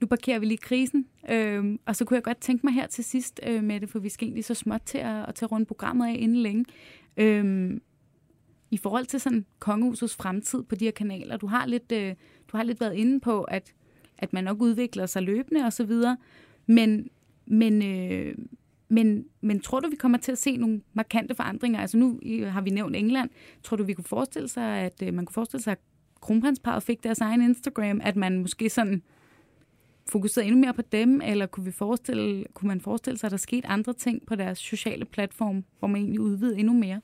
[0.00, 3.04] nu parkerer vi lige krisen, øhm, og så kunne jeg godt tænke mig her til
[3.04, 5.68] sidst, øh, med det, for vi skal egentlig så småt til at, at tage rundt
[5.68, 6.64] programmet af inden længe.
[7.16, 7.82] Øhm,
[8.70, 12.14] I forhold til sådan kongehusets fremtid på de her kanaler, du har lidt, øh,
[12.52, 13.74] du har lidt været inde på, at
[14.18, 16.16] at man nok udvikler sig løbende og så videre.
[16.66, 17.08] Men,
[17.46, 18.34] men, øh,
[18.88, 21.80] men, men tror du, vi kommer til at se nogle markante forandringer?
[21.80, 23.30] Altså nu har vi nævnt England.
[23.62, 25.78] Tror du, vi kunne forestille sig, at øh, man kunne forestille sig, at
[26.20, 29.02] kronprinsparet fik deres egen Instagram, at man måske sådan
[30.06, 33.36] fokuserede endnu mere på dem, eller kunne, vi forestille, kunne man forestille sig, at der
[33.36, 37.00] skete andre ting på deres sociale platform, hvor man egentlig udvidede endnu mere?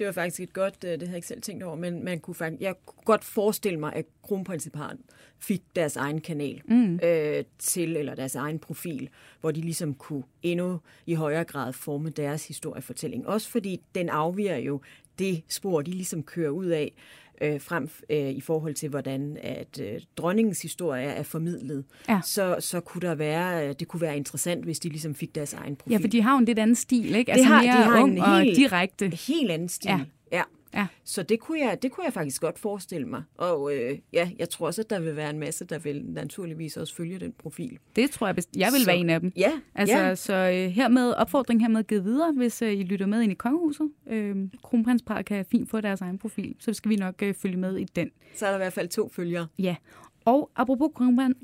[0.00, 2.20] Det var faktisk et godt, øh, det havde jeg ikke selv tænkt over, men man
[2.20, 4.98] kunne faktisk, jeg kunne godt forestille mig, at kronprinsiparen
[5.38, 7.00] fik deres egen kanal mm.
[7.02, 9.08] øh, til, eller deres egen profil,
[9.40, 13.26] hvor de ligesom kunne endnu i højere grad forme deres historiefortælling.
[13.26, 14.80] Også fordi den afviger jo
[15.20, 16.92] det spor, de ligesom kører ud af,
[17.40, 22.20] øh, frem øh, i forhold til, hvordan at øh, dronningens historie er formidlet, ja.
[22.24, 25.54] så, så kunne der være, øh, det kunne være interessant, hvis de ligesom fik deres
[25.54, 25.92] egen profil.
[25.92, 27.32] Ja, for de har jo en lidt anden stil, ikke?
[27.32, 29.08] Altså det har, mere de har ung en og helt, direkte.
[29.28, 29.90] helt anden stil.
[29.90, 29.98] Ja.
[30.32, 30.42] ja.
[30.74, 30.86] Ja.
[31.04, 33.22] Så det kunne, jeg, det kunne jeg faktisk godt forestille mig.
[33.36, 36.76] Og øh, ja, jeg tror også, at der vil være en masse, der vil naturligvis
[36.76, 37.78] også følge den profil.
[37.96, 39.32] Det tror jeg, jeg vil så, være en af dem.
[39.36, 39.52] Ja.
[39.74, 40.14] Altså, ja.
[40.14, 43.90] Så øh, hermed, opfordring hermed givet videre, hvis øh, I lytter med ind i kongehuset.
[44.10, 47.76] Øh, Kronprinsparet kan fint få deres egen profil, så skal vi nok øh, følge med
[47.76, 48.10] i den.
[48.34, 49.46] Så er der i hvert fald to følgere.
[49.58, 49.76] Ja.
[50.24, 50.90] Og apropos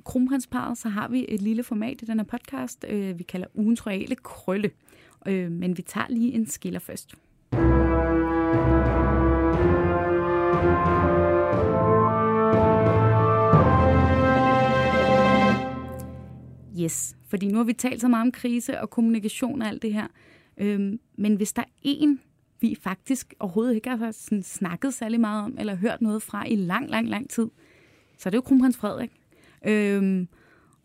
[0.04, 3.86] kronprinsparet, så har vi et lille format i den her podcast, øh, vi kalder ugens
[3.86, 4.70] royale krølle.
[5.26, 7.14] Øh, men vi tager lige en skiller først.
[16.80, 19.92] Yes, fordi nu har vi talt så meget om krise og kommunikation og alt det
[19.92, 20.06] her.
[20.58, 22.20] Øhm, men hvis der er en,
[22.60, 26.56] vi faktisk overhovedet ikke har sådan snakket særlig meget om, eller hørt noget fra i
[26.56, 27.48] lang, lang, lang tid,
[28.18, 29.10] så er det jo kronprins Frederik.
[29.66, 30.28] Øhm,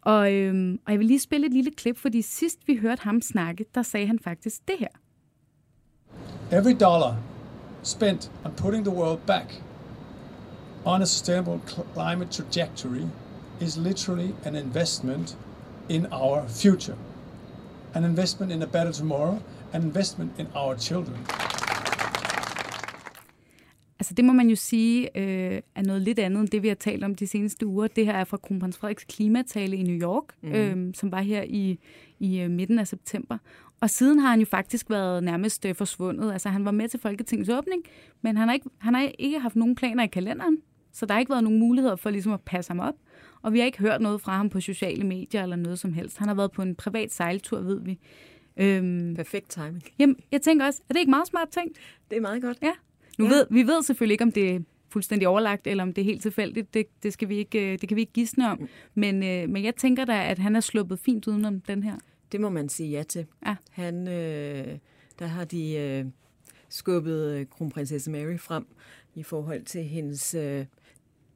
[0.02, 3.22] og, øhm, og jeg vil lige spille et lille klip, fordi sidst vi hørte ham
[3.22, 4.88] snakke, der sagde han faktisk det her.
[6.52, 7.16] Every dollar
[7.84, 9.64] spent on putting the world back
[10.86, 11.60] on a sustainable
[11.94, 13.06] climate trajectory
[13.62, 15.38] is literally an investment
[15.92, 16.98] in our future,
[17.94, 19.38] an investment in a better tomorrow,
[19.74, 21.18] an investment in our children.
[24.00, 26.76] Altså det må man jo sige øh, er noget lidt andet end det, vi har
[26.76, 27.88] talt om de seneste uger.
[27.88, 30.52] Det her er fra kronprins Frederiks klimatale i New York, mm.
[30.52, 31.80] øh, som var her i,
[32.20, 33.38] i øh, midten af september.
[33.82, 36.32] og siden har han jo faktisk været nærmest øh, forsvundet.
[36.32, 37.84] Altså han var med til Folketingets åbning,
[38.22, 40.58] men han har, ikke, han har ikke haft nogen planer i kalenderen,
[40.92, 42.96] så der har ikke været nogen muligheder for ligesom at passe ham op.
[43.42, 46.18] Og vi har ikke hørt noget fra ham på sociale medier eller noget som helst.
[46.18, 48.00] Han har været på en privat sejltur, ved vi.
[48.58, 49.84] Øhm, Perfekt timing.
[50.00, 51.78] Jamen, jeg tænker også, er det ikke meget smart tænkt?
[52.10, 52.58] Det er meget godt.
[52.62, 52.72] Ja.
[53.18, 53.32] Nu ja.
[53.32, 56.22] ved, vi ved selvfølgelig ikke, om det er fuldstændig overlagt, eller om det er helt
[56.22, 56.74] tilfældigt.
[56.74, 58.68] Det, det, skal vi ikke, det kan vi ikke gisne om.
[58.96, 61.96] Men, øh, men jeg tænker da, at han er sluppet fint udenom den her.
[62.32, 63.26] Det må man sige ja til.
[63.46, 63.56] Ja.
[63.72, 64.78] Han, øh,
[65.20, 66.06] der har de øh,
[66.70, 68.66] skubbet øh, kronprinsesse Mary frem
[69.16, 70.66] i forhold til hendes, øh,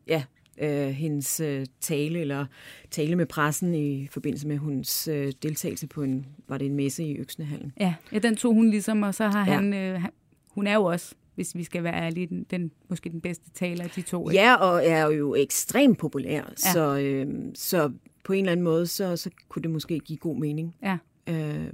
[0.07, 0.23] ja,
[0.57, 2.45] øh, hendes øh, tale eller
[2.91, 7.03] tale med pressen i forbindelse med hendes øh, deltagelse på en, var det en messe
[7.03, 7.73] i Øksnehallen.
[7.79, 9.55] Ja, ja den tog hun ligesom, og så har ja.
[9.55, 10.01] han, øh,
[10.49, 13.83] hun er jo også hvis vi skal være ærlige, den, den, måske den bedste taler
[13.83, 14.29] af de to.
[14.29, 14.41] Ikke?
[14.41, 16.55] Ja, og er jo ekstremt populær, ja.
[16.55, 17.91] så, øh, så
[18.23, 20.75] på en eller anden måde, så, så kunne det måske give god mening.
[20.83, 20.97] Ja.
[21.29, 21.73] Øh,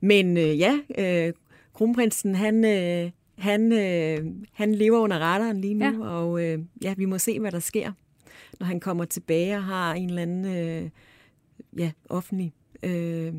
[0.00, 1.32] men øh, ja, øh,
[1.72, 6.10] kronprinsen, han, øh, han, øh, han lever under radaren lige nu, ja.
[6.10, 7.92] og øh, ja, vi må se, hvad der sker,
[8.62, 10.90] når han kommer tilbage og har en eller anden øh,
[11.78, 12.52] ja, offentlig...
[12.82, 13.32] Øh,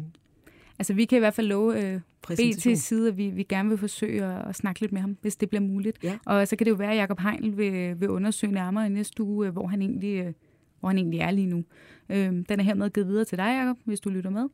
[0.79, 2.01] altså, vi kan i hvert fald love øh,
[2.31, 5.35] BT's side, at vi, vi gerne vil forsøge at, at snakke lidt med ham, hvis
[5.35, 6.03] det bliver muligt.
[6.03, 6.17] Ja.
[6.25, 9.23] Og så kan det jo være, at Jacob Heinl vil, vil undersøge nærmere i næste
[9.23, 10.33] uge, hvor han egentlig, øh,
[10.79, 11.63] hvor han egentlig er lige nu.
[12.09, 14.45] Øh, den er hermed givet videre til dig, Jacob, hvis du lytter med.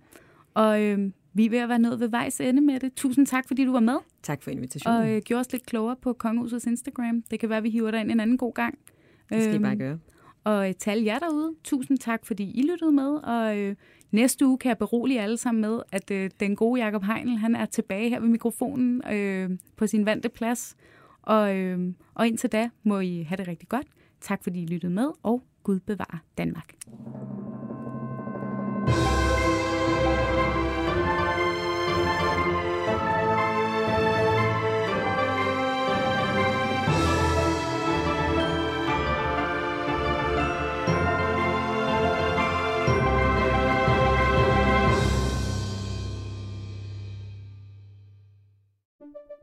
[0.53, 2.93] Og øh, vi er ved at være nået ved vejs ende med det.
[2.93, 3.97] Tusind tak, fordi du var med.
[4.23, 5.01] Tak for invitationen.
[5.01, 7.21] Og øh, gjorde os lidt klogere på Kongehusets Instagram.
[7.31, 8.79] Det kan være, vi hiver dig ind en anden god gang.
[9.29, 9.99] Det skal øhm, I bare gøre.
[10.49, 11.53] Og øh, tal jer derude.
[11.63, 13.09] Tusind tak, fordi I lyttede med.
[13.09, 13.75] Og øh,
[14.11, 17.55] næste uge kan jeg berolige alle sammen med, at øh, den gode Jakob Heinl, han
[17.55, 20.75] er tilbage her ved mikrofonen øh, på sin vante plads.
[21.21, 23.87] Og, øh, og indtil da må I have det rigtig godt.
[24.21, 26.73] Tak fordi I lyttede med, og Gud bevare Danmark.